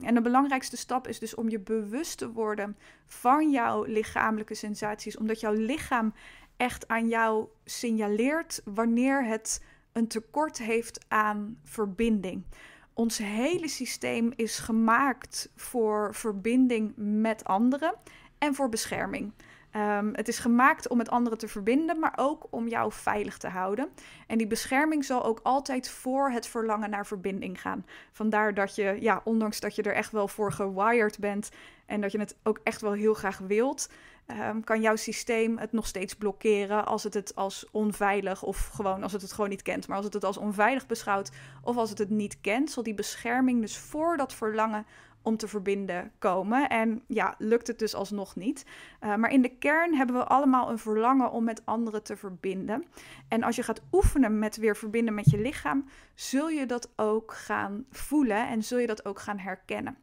en 0.00 0.14
de 0.14 0.20
belangrijkste 0.20 0.76
stap 0.76 1.08
is 1.08 1.18
dus 1.18 1.34
om 1.34 1.48
je 1.48 1.58
bewust 1.58 2.18
te 2.18 2.32
worden 2.32 2.76
van 3.06 3.50
jouw 3.50 3.84
lichamelijke 3.84 4.54
sensaties. 4.54 5.16
Omdat 5.16 5.40
jouw 5.40 5.52
lichaam 5.52 6.14
echt 6.56 6.88
aan 6.88 7.08
jou 7.08 7.46
signaleert 7.64 8.60
wanneer 8.64 9.24
het 9.24 9.64
een 9.92 10.08
tekort 10.08 10.58
heeft 10.58 11.04
aan 11.08 11.58
verbinding. 11.64 12.44
Ons 12.92 13.18
hele 13.18 13.68
systeem 13.68 14.32
is 14.36 14.58
gemaakt 14.58 15.50
voor 15.56 16.14
verbinding 16.14 16.92
met 16.96 17.44
anderen 17.44 17.94
en 18.38 18.54
voor 18.54 18.68
bescherming. 18.68 19.32
Um, 19.76 20.10
het 20.14 20.28
is 20.28 20.38
gemaakt 20.38 20.88
om 20.88 20.96
met 20.96 21.10
anderen 21.10 21.38
te 21.38 21.48
verbinden, 21.48 21.98
maar 21.98 22.12
ook 22.16 22.46
om 22.50 22.68
jou 22.68 22.92
veilig 22.92 23.38
te 23.38 23.48
houden. 23.48 23.88
En 24.26 24.38
die 24.38 24.46
bescherming 24.46 25.04
zal 25.04 25.24
ook 25.24 25.40
altijd 25.42 25.88
voor 25.88 26.30
het 26.30 26.46
verlangen 26.46 26.90
naar 26.90 27.06
verbinding 27.06 27.60
gaan. 27.60 27.86
Vandaar 28.12 28.54
dat 28.54 28.74
je, 28.74 28.96
ja, 29.00 29.20
ondanks 29.24 29.60
dat 29.60 29.74
je 29.74 29.82
er 29.82 29.94
echt 29.94 30.12
wel 30.12 30.28
voor 30.28 30.52
gewired 30.52 31.18
bent 31.18 31.50
en 31.86 32.00
dat 32.00 32.12
je 32.12 32.18
het 32.18 32.36
ook 32.42 32.60
echt 32.62 32.80
wel 32.80 32.92
heel 32.92 33.14
graag 33.14 33.38
wilt, 33.38 33.88
um, 34.26 34.64
kan 34.64 34.80
jouw 34.80 34.96
systeem 34.96 35.58
het 35.58 35.72
nog 35.72 35.86
steeds 35.86 36.14
blokkeren 36.14 36.86
als 36.86 37.02
het 37.02 37.14
het 37.14 37.34
als 37.34 37.66
onveilig 37.70 38.42
of 38.42 38.66
gewoon 38.66 39.02
als 39.02 39.12
het 39.12 39.22
het 39.22 39.32
gewoon 39.32 39.50
niet 39.50 39.62
kent. 39.62 39.88
Maar 39.88 39.96
als 39.96 40.04
het 40.04 40.14
het 40.14 40.24
als 40.24 40.36
onveilig 40.36 40.86
beschouwt 40.86 41.30
of 41.62 41.76
als 41.76 41.90
het 41.90 41.98
het 41.98 42.10
niet 42.10 42.40
kent, 42.40 42.70
zal 42.70 42.82
die 42.82 42.94
bescherming 42.94 43.60
dus 43.60 43.78
voor 43.78 44.16
dat 44.16 44.34
verlangen 44.34 44.86
om 45.26 45.36
te 45.36 45.48
verbinden 45.48 46.12
komen. 46.18 46.68
En 46.68 47.02
ja, 47.06 47.34
lukt 47.38 47.66
het 47.66 47.78
dus 47.78 47.94
alsnog 47.94 48.36
niet. 48.36 48.66
Uh, 49.00 49.14
maar 49.14 49.30
in 49.30 49.42
de 49.42 49.56
kern 49.58 49.94
hebben 49.94 50.16
we 50.16 50.24
allemaal 50.24 50.70
een 50.70 50.78
verlangen 50.78 51.30
om 51.30 51.44
met 51.44 51.62
anderen 51.64 52.02
te 52.02 52.16
verbinden. 52.16 52.84
En 53.28 53.42
als 53.42 53.56
je 53.56 53.62
gaat 53.62 53.82
oefenen 53.92 54.38
met 54.38 54.56
weer 54.56 54.76
verbinden 54.76 55.14
met 55.14 55.30
je 55.30 55.38
lichaam, 55.38 55.84
zul 56.14 56.48
je 56.48 56.66
dat 56.66 56.92
ook 56.96 57.32
gaan 57.32 57.84
voelen 57.90 58.48
en 58.48 58.62
zul 58.62 58.78
je 58.78 58.86
dat 58.86 59.04
ook 59.04 59.18
gaan 59.18 59.38
herkennen. 59.38 59.96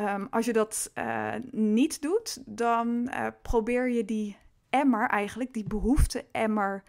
Um, 0.00 0.26
als 0.30 0.46
je 0.46 0.52
dat 0.52 0.90
uh, 0.94 1.32
niet 1.50 2.02
doet, 2.02 2.42
dan 2.46 3.10
uh, 3.10 3.26
probeer 3.42 3.88
je 3.88 4.04
die 4.04 4.36
emmer 4.70 5.08
eigenlijk, 5.08 5.52
die 5.52 5.64
behoefte-emmer, 5.68 6.82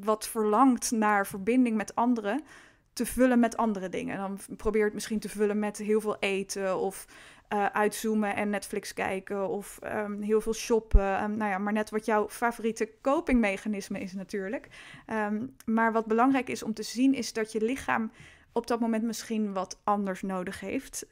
wat 0.00 0.28
verlangt 0.28 0.90
naar 0.90 1.26
verbinding 1.26 1.76
met 1.76 1.94
anderen, 1.94 2.42
te 2.92 3.06
vullen 3.06 3.38
met 3.38 3.56
andere 3.56 3.88
dingen. 3.88 4.16
Dan 4.16 4.38
probeer 4.56 4.84
het 4.84 4.94
misschien 4.94 5.18
te 5.18 5.28
vullen 5.28 5.58
met 5.58 5.78
heel 5.78 6.00
veel 6.00 6.16
eten 6.18 6.78
of 6.78 7.06
uh, 7.52 7.66
uitzoomen 7.66 8.36
en 8.36 8.50
Netflix 8.50 8.94
kijken 8.94 9.48
of 9.48 9.78
um, 9.84 10.22
heel 10.22 10.40
veel 10.40 10.54
shoppen. 10.54 11.22
Um, 11.22 11.36
nou 11.36 11.50
ja, 11.50 11.58
maar 11.58 11.72
net 11.72 11.90
wat 11.90 12.04
jouw 12.04 12.28
favoriete 12.28 12.90
copingmechanisme 13.02 14.00
is 14.00 14.12
natuurlijk. 14.12 14.68
Um, 15.06 15.56
maar 15.64 15.92
wat 15.92 16.06
belangrijk 16.06 16.48
is 16.48 16.62
om 16.62 16.74
te 16.74 16.82
zien 16.82 17.14
is 17.14 17.32
dat 17.32 17.52
je 17.52 17.64
lichaam 17.64 18.12
op 18.52 18.66
dat 18.66 18.80
moment 18.80 19.02
misschien 19.02 19.52
wat 19.52 19.80
anders 19.84 20.22
nodig 20.22 20.60
heeft. 20.60 21.06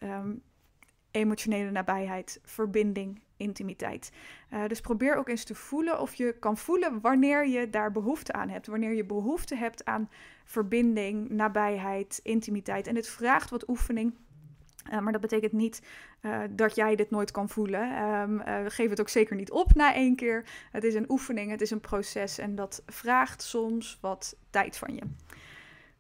emotionele 1.11 1.71
nabijheid, 1.71 2.41
verbinding, 2.45 3.21
intimiteit. 3.39 4.13
Uh, 4.53 4.67
dus 4.67 4.81
probeer 4.81 5.17
ook 5.17 5.29
eens 5.29 5.45
te 5.45 5.55
voelen 5.55 6.01
of 6.01 6.15
je 6.15 6.37
kan 6.39 6.57
voelen 6.57 7.01
wanneer 7.01 7.47
je 7.47 7.71
daar 7.71 7.93
behoefte 7.93 8.33
aan 8.33 8.49
hebt. 8.49 8.67
Wanneer 8.67 8.95
je 8.95 9.05
behoefte 9.05 9.57
hebt 9.57 9.85
aan 9.85 10.11
verbinding, 10.45 11.31
nabijheid, 11.31 12.21
intimiteit. 12.23 12.87
En 12.87 12.95
dit 12.95 13.09
vraagt 13.09 13.51
wat 13.51 13.69
oefening. 13.69 14.15
Uh, 14.93 14.99
maar 14.99 15.13
dat 15.13 15.21
betekent 15.21 15.53
niet 15.53 15.83
uh, 16.23 16.41
dat 16.51 16.75
jij 16.75 16.97
dit 16.97 17.11
nooit 17.11 17.31
kan 17.31 17.49
voelen. 17.49 18.03
Um, 18.03 18.41
uh, 18.41 18.59
geef 18.67 18.91
het 18.91 19.01
ook 19.01 19.09
zeker 19.09 19.37
niet 19.37 19.51
op 19.51 19.75
na 19.75 19.95
één 19.95 20.17
keer. 20.17 20.45
Het 20.73 20.85
is 20.85 20.95
een 20.95 21.11
oefening, 21.11 21.51
het 21.51 21.61
is 21.61 21.71
een 21.71 21.81
proces 21.81 22.39
en 22.39 22.55
dat 22.55 22.83
vraagt 22.87 23.43
soms 23.43 23.99
wat 24.01 24.37
tijd 24.51 24.77
van 24.77 24.95
je. 24.95 25.03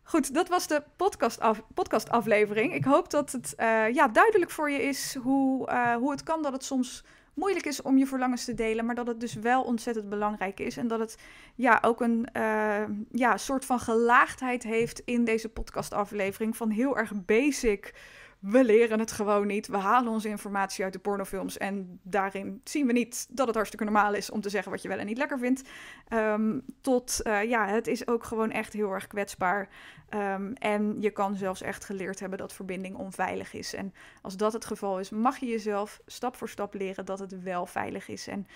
Goed, 0.03 0.35
dat 0.35 0.49
was 0.49 0.67
de 0.67 0.83
podcastaf 0.97 1.63
podcastaflevering. 1.75 2.75
Ik 2.75 2.85
hoop 2.85 3.11
dat 3.11 3.33
het 3.33 3.55
ja, 3.93 4.09
duidelijk 4.09 4.51
voor 4.51 4.71
je 4.71 4.83
is 4.83 5.15
hoe, 5.15 5.73
hoe 5.99 6.11
het 6.11 6.23
kan 6.23 6.43
dat 6.43 6.53
het 6.53 6.65
soms 6.65 7.05
moeilijk 7.39 7.67
is 7.67 7.83
om 7.83 7.99
je 7.99 8.07
verlangens 8.07 8.45
te 8.45 8.55
delen, 8.55 8.85
maar 8.85 8.95
dat 8.95 9.07
het 9.07 9.21
dus 9.21 9.35
wel 9.35 9.63
ontzettend 9.63 10.09
belangrijk 10.09 10.61
is. 10.61 10.77
En 10.77 10.89
dat 10.89 10.99
het 10.99 11.19
ja, 11.55 11.79
ook 11.83 12.01
een 12.01 12.29
uh, 12.37 12.83
ja, 13.11 13.37
soort 13.37 13.65
van 13.65 13.81
gelaagdheid 13.81 14.63
heeft 14.63 15.03
in 15.05 15.25
deze 15.25 15.49
podcastaflevering. 15.49 16.57
Van 16.57 16.71
heel 16.71 16.97
erg 16.97 17.25
basic 17.25 17.95
we 18.39 18.65
leren 18.65 18.99
het 18.99 19.13
gewoon 19.13 19.47
niet. 19.47 19.67
We 19.67 19.77
halen 19.77 20.13
onze 20.13 20.29
informatie 20.29 20.85
uit 20.85 20.93
de 20.93 20.99
pornofilms. 20.99 21.59
En 21.59 22.01
daarin 22.03 22.61
zien 22.65 22.87
we 22.87 22.93
niet 22.93 23.27
dat 23.31 23.47
het 23.47 23.55
hartstikke 23.55 23.85
normaal 23.85 24.15
is 24.15 24.31
om 24.31 24.41
te 24.41 24.49
zeggen 24.49 24.73
wat 24.73 24.83
je 24.83 24.89
wel 24.89 24.99
en 24.99 25.07
niet 25.07 25.19
lekker 25.19 25.39
vindt. 25.39 25.69
Um, 26.13 26.63
tot, 26.81 27.21
uh, 27.25 27.45
ja, 27.45 27.67
het 27.67 27.87
is 27.87 28.07
ook 28.07 28.25
gewoon 28.25 28.51
echt 28.51 28.73
heel 28.73 28.93
erg 28.93 29.07
kwetsbaar. 29.07 29.69
Um, 30.15 30.53
en 30.53 30.97
je 31.01 31.11
kan 31.11 31.37
zelfs 31.37 31.63
echt 31.63 31.85
geleerd 31.85 32.21
hebben 32.21 32.39
dat 32.39 32.53
verbinding 32.53 32.97
onveilig 32.97 33.53
is. 33.53 33.75
En 33.75 33.95
als 34.23 34.37
dat 34.37 34.53
het 34.53 34.65
geval 34.65 35.01
is, 35.01 35.11
mag 35.11 35.37
je 35.37 35.47
jezelf 35.47 36.01
stap 36.07 36.37
voor 36.37 36.49
stap 36.49 36.75
leren 36.75 37.05
dat 37.05 37.19
het 37.19 37.43
wel 37.43 37.67
veilig 37.67 38.09
is. 38.09 38.27
En 38.27 38.47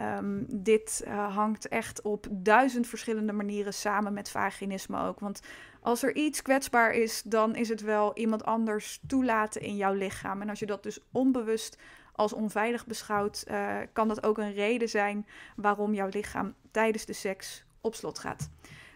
um, 0.00 0.44
dit 0.48 1.02
uh, 1.06 1.36
hangt 1.36 1.68
echt 1.68 2.02
op 2.02 2.26
duizend 2.30 2.86
verschillende 2.86 3.32
manieren 3.32 3.74
samen 3.74 4.12
met 4.12 4.30
vaginisme 4.30 5.02
ook. 5.02 5.20
Want 5.20 5.40
als 5.80 6.02
er 6.02 6.14
iets 6.14 6.42
kwetsbaar 6.42 6.92
is, 6.92 7.22
dan 7.22 7.54
is 7.54 7.68
het 7.68 7.80
wel 7.80 8.16
iemand 8.16 8.44
anders 8.44 9.00
toelaten 9.06 9.60
in 9.60 9.76
jouw 9.76 9.94
lichaam. 9.94 10.42
En 10.42 10.48
als 10.48 10.58
je 10.58 10.66
dat 10.66 10.82
dus 10.82 10.98
onbewust 11.12 11.76
als 12.12 12.32
onveilig 12.32 12.86
beschouwt, 12.86 13.44
uh, 13.48 13.76
kan 13.92 14.08
dat 14.08 14.22
ook 14.22 14.38
een 14.38 14.52
reden 14.52 14.88
zijn 14.88 15.26
waarom 15.56 15.94
jouw 15.94 16.08
lichaam 16.10 16.54
tijdens 16.70 17.04
de 17.04 17.12
seks 17.12 17.64
op 17.80 17.94
slot 17.94 18.18
gaat. 18.18 18.50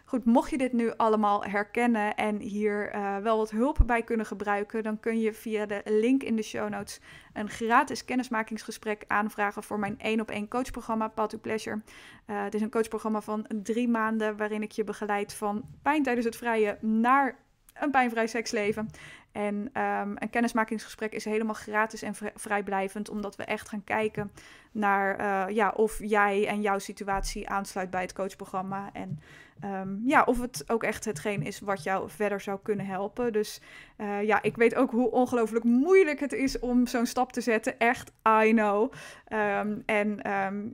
Goed, 0.06 0.24
mocht 0.24 0.50
je 0.50 0.58
dit 0.58 0.72
nu 0.72 0.92
allemaal 0.96 1.44
herkennen 1.44 2.14
en 2.14 2.38
hier 2.38 2.94
uh, 2.94 3.16
wel 3.16 3.36
wat 3.36 3.50
hulp 3.50 3.78
bij 3.86 4.02
kunnen 4.02 4.26
gebruiken, 4.26 4.82
dan 4.82 5.00
kun 5.00 5.20
je 5.20 5.32
via 5.32 5.66
de 5.66 5.82
link 5.84 6.22
in 6.22 6.36
de 6.36 6.42
show 6.42 6.68
notes 6.68 7.00
een 7.32 7.50
gratis 7.50 8.04
kennismakingsgesprek 8.04 9.04
aanvragen 9.06 9.62
voor 9.62 9.78
mijn 9.78 9.98
1 9.98 10.20
op 10.20 10.30
1 10.30 10.48
coachprogramma 10.48 11.08
Path 11.08 11.30
to 11.30 11.38
Pleasure. 11.38 11.80
Uh, 12.26 12.42
het 12.42 12.54
is 12.54 12.60
een 12.60 12.70
coachprogramma 12.70 13.20
van 13.20 13.46
drie 13.62 13.88
maanden 13.88 14.36
waarin 14.36 14.62
ik 14.62 14.72
je 14.72 14.84
begeleid 14.84 15.34
van 15.34 15.64
pijn 15.82 16.02
tijdens 16.02 16.26
het 16.26 16.36
vrije 16.36 16.78
naar 16.80 17.38
een 17.74 17.90
pijnvrij 17.90 18.26
seksleven. 18.26 18.90
En 19.34 19.54
um, 19.54 20.16
een 20.18 20.30
kennismakingsgesprek 20.30 21.12
is 21.12 21.24
helemaal 21.24 21.54
gratis 21.54 22.02
en 22.02 22.14
vrijblijvend, 22.34 23.08
omdat 23.08 23.36
we 23.36 23.44
echt 23.44 23.68
gaan 23.68 23.84
kijken 23.84 24.30
naar 24.72 25.20
uh, 25.20 25.54
ja, 25.54 25.70
of 25.70 25.98
jij 25.98 26.46
en 26.48 26.60
jouw 26.60 26.78
situatie 26.78 27.48
aansluit 27.48 27.90
bij 27.90 28.02
het 28.02 28.12
coachprogramma. 28.12 28.90
En 28.92 29.20
um, 29.64 30.02
ja, 30.04 30.22
of 30.22 30.40
het 30.40 30.64
ook 30.66 30.82
echt 30.82 31.04
hetgeen 31.04 31.42
is 31.42 31.60
wat 31.60 31.82
jou 31.82 32.10
verder 32.10 32.40
zou 32.40 32.58
kunnen 32.62 32.86
helpen. 32.86 33.32
Dus 33.32 33.60
uh, 33.96 34.22
ja, 34.22 34.42
ik 34.42 34.56
weet 34.56 34.74
ook 34.74 34.90
hoe 34.90 35.10
ongelooflijk 35.10 35.64
moeilijk 35.64 36.20
het 36.20 36.32
is 36.32 36.58
om 36.58 36.86
zo'n 36.86 37.06
stap 37.06 37.32
te 37.32 37.40
zetten. 37.40 37.78
Echt, 37.78 38.12
I 38.44 38.50
know. 38.50 38.92
Um, 39.32 39.82
en 39.86 40.20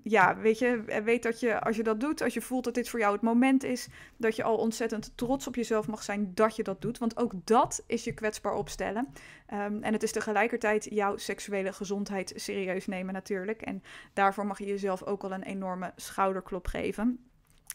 ja, 0.03 0.37
weet 0.37 0.59
je, 0.59 1.03
weet 1.05 1.23
dat 1.23 1.41
je 1.41 1.61
als 1.61 1.77
je 1.77 1.83
dat 1.83 2.01
doet, 2.01 2.23
als 2.23 2.35
je 2.35 2.41
voelt 2.41 2.65
dat 2.65 2.75
dit 2.75 2.89
voor 2.89 2.99
jou 2.99 3.13
het 3.13 3.23
moment 3.23 3.65
is, 3.65 3.89
dat 4.17 4.37
je 4.37 4.43
al 4.43 4.57
ontzettend 4.57 5.13
trots 5.15 5.47
op 5.47 5.55
jezelf 5.55 5.87
mag 5.87 6.03
zijn 6.03 6.35
dat 6.35 6.57
je 6.57 6.63
dat 6.63 6.83
doet. 6.83 6.99
Want 6.99 7.17
ook 7.17 7.33
dat 7.45 7.85
is 7.87 8.05
je 8.05 8.15
kwetsbaar 8.15 8.50
opstellen. 8.55 9.09
en 9.47 9.93
het 9.93 10.03
is 10.03 10.13
tegelijkertijd 10.13 10.87
jouw 10.91 11.17
seksuele 11.17 11.73
gezondheid 11.73 12.33
serieus 12.37 12.87
nemen 12.87 13.15
natuurlijk. 13.15 13.63
En 13.63 13.83
daarvoor 14.13 14.47
mag 14.47 14.59
je 14.59 14.67
jezelf 14.67 15.03
ook 15.03 15.23
al 15.23 15.33
een 15.33 15.43
enorme 15.43 15.93
schouderklop 15.97 16.67
geven. 16.67 17.31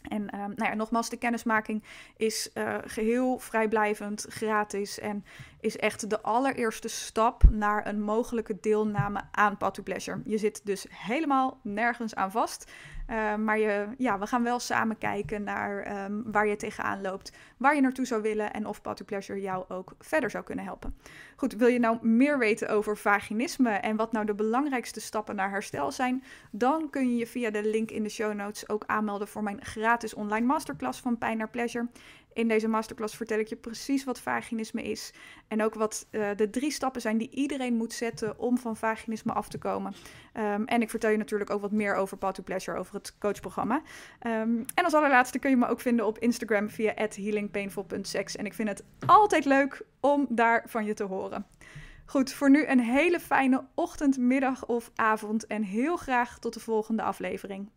En 0.08 0.20
um, 0.20 0.52
nou 0.56 0.70
ja, 0.70 0.74
nogmaals, 0.74 1.08
de 1.08 1.16
kennismaking 1.16 1.82
is 2.16 2.50
uh, 2.54 2.78
geheel 2.84 3.38
vrijblijvend, 3.38 4.26
gratis 4.28 4.98
en 4.98 5.24
is 5.60 5.76
echt 5.76 6.10
de 6.10 6.20
allereerste 6.22 6.88
stap 6.88 7.42
naar 7.50 7.86
een 7.86 8.02
mogelijke 8.02 8.56
deelname 8.60 9.20
aan 9.30 9.56
Path 9.56 9.74
to 9.74 9.82
Pleasure. 9.82 10.20
Je 10.24 10.38
zit 10.38 10.60
dus 10.64 10.86
helemaal 10.90 11.60
nergens 11.62 12.14
aan 12.14 12.30
vast. 12.30 12.70
Uh, 13.10 13.34
maar 13.34 13.58
je, 13.58 13.86
ja, 13.98 14.18
we 14.18 14.26
gaan 14.26 14.42
wel 14.42 14.58
samen 14.58 14.98
kijken 14.98 15.42
naar 15.42 16.04
um, 16.04 16.22
waar 16.26 16.46
je 16.46 16.56
tegenaan 16.56 17.00
loopt, 17.00 17.32
waar 17.56 17.74
je 17.74 17.80
naartoe 17.80 18.06
zou 18.06 18.22
willen 18.22 18.52
en 18.52 18.66
of 18.66 18.82
Path 18.82 19.04
Pleasure 19.04 19.40
jou 19.40 19.64
ook 19.68 19.94
verder 19.98 20.30
zou 20.30 20.44
kunnen 20.44 20.64
helpen. 20.64 20.94
Goed, 21.36 21.52
wil 21.52 21.68
je 21.68 21.78
nou 21.78 22.06
meer 22.06 22.38
weten 22.38 22.68
over 22.68 22.96
vaginisme 22.96 23.70
en 23.70 23.96
wat 23.96 24.12
nou 24.12 24.26
de 24.26 24.34
belangrijkste 24.34 25.00
stappen 25.00 25.36
naar 25.36 25.50
herstel 25.50 25.92
zijn, 25.92 26.24
dan 26.50 26.90
kun 26.90 27.10
je 27.10 27.16
je 27.16 27.26
via 27.26 27.50
de 27.50 27.68
link 27.68 27.90
in 27.90 28.02
de 28.02 28.08
show 28.08 28.34
notes 28.34 28.68
ook 28.68 28.84
aanmelden 28.86 29.28
voor 29.28 29.42
mijn 29.42 29.64
gratis 29.64 30.14
online 30.14 30.46
masterclass 30.46 31.00
van 31.00 31.18
Pijn 31.18 31.38
naar 31.38 31.50
Pleasure. 31.50 31.88
In 32.36 32.48
deze 32.48 32.68
masterclass 32.68 33.16
vertel 33.16 33.38
ik 33.38 33.48
je 33.48 33.56
precies 33.56 34.04
wat 34.04 34.20
vaginisme 34.20 34.82
is. 34.82 35.12
En 35.48 35.62
ook 35.62 35.74
wat 35.74 36.06
uh, 36.10 36.28
de 36.36 36.50
drie 36.50 36.70
stappen 36.70 37.00
zijn 37.00 37.18
die 37.18 37.30
iedereen 37.30 37.74
moet 37.74 37.92
zetten 37.92 38.38
om 38.38 38.58
van 38.58 38.76
vaginisme 38.76 39.32
af 39.32 39.48
te 39.48 39.58
komen. 39.58 39.94
Um, 40.34 40.64
en 40.64 40.82
ik 40.82 40.90
vertel 40.90 41.10
je 41.10 41.16
natuurlijk 41.16 41.50
ook 41.50 41.60
wat 41.60 41.72
meer 41.72 41.94
over 41.94 42.16
Path 42.16 42.34
to 42.34 42.42
Pleasure, 42.42 42.78
over 42.78 42.94
het 42.94 43.18
coachprogramma. 43.18 43.82
Um, 44.26 44.64
en 44.74 44.84
als 44.84 44.94
allerlaatste 44.94 45.38
kun 45.38 45.50
je 45.50 45.56
me 45.56 45.66
ook 45.66 45.80
vinden 45.80 46.06
op 46.06 46.18
Instagram 46.18 46.70
via 46.70 46.92
healingpainful.sex. 46.94 48.36
En 48.36 48.46
ik 48.46 48.54
vind 48.54 48.68
het 48.68 48.84
altijd 49.06 49.44
leuk 49.44 49.82
om 50.00 50.26
daar 50.28 50.64
van 50.66 50.84
je 50.84 50.94
te 50.94 51.04
horen. 51.04 51.46
Goed, 52.06 52.32
voor 52.32 52.50
nu 52.50 52.66
een 52.66 52.80
hele 52.80 53.20
fijne 53.20 53.64
ochtend, 53.74 54.18
middag 54.18 54.66
of 54.66 54.90
avond 54.94 55.46
en 55.46 55.62
heel 55.62 55.96
graag 55.96 56.38
tot 56.38 56.54
de 56.54 56.60
volgende 56.60 57.02
aflevering. 57.02 57.70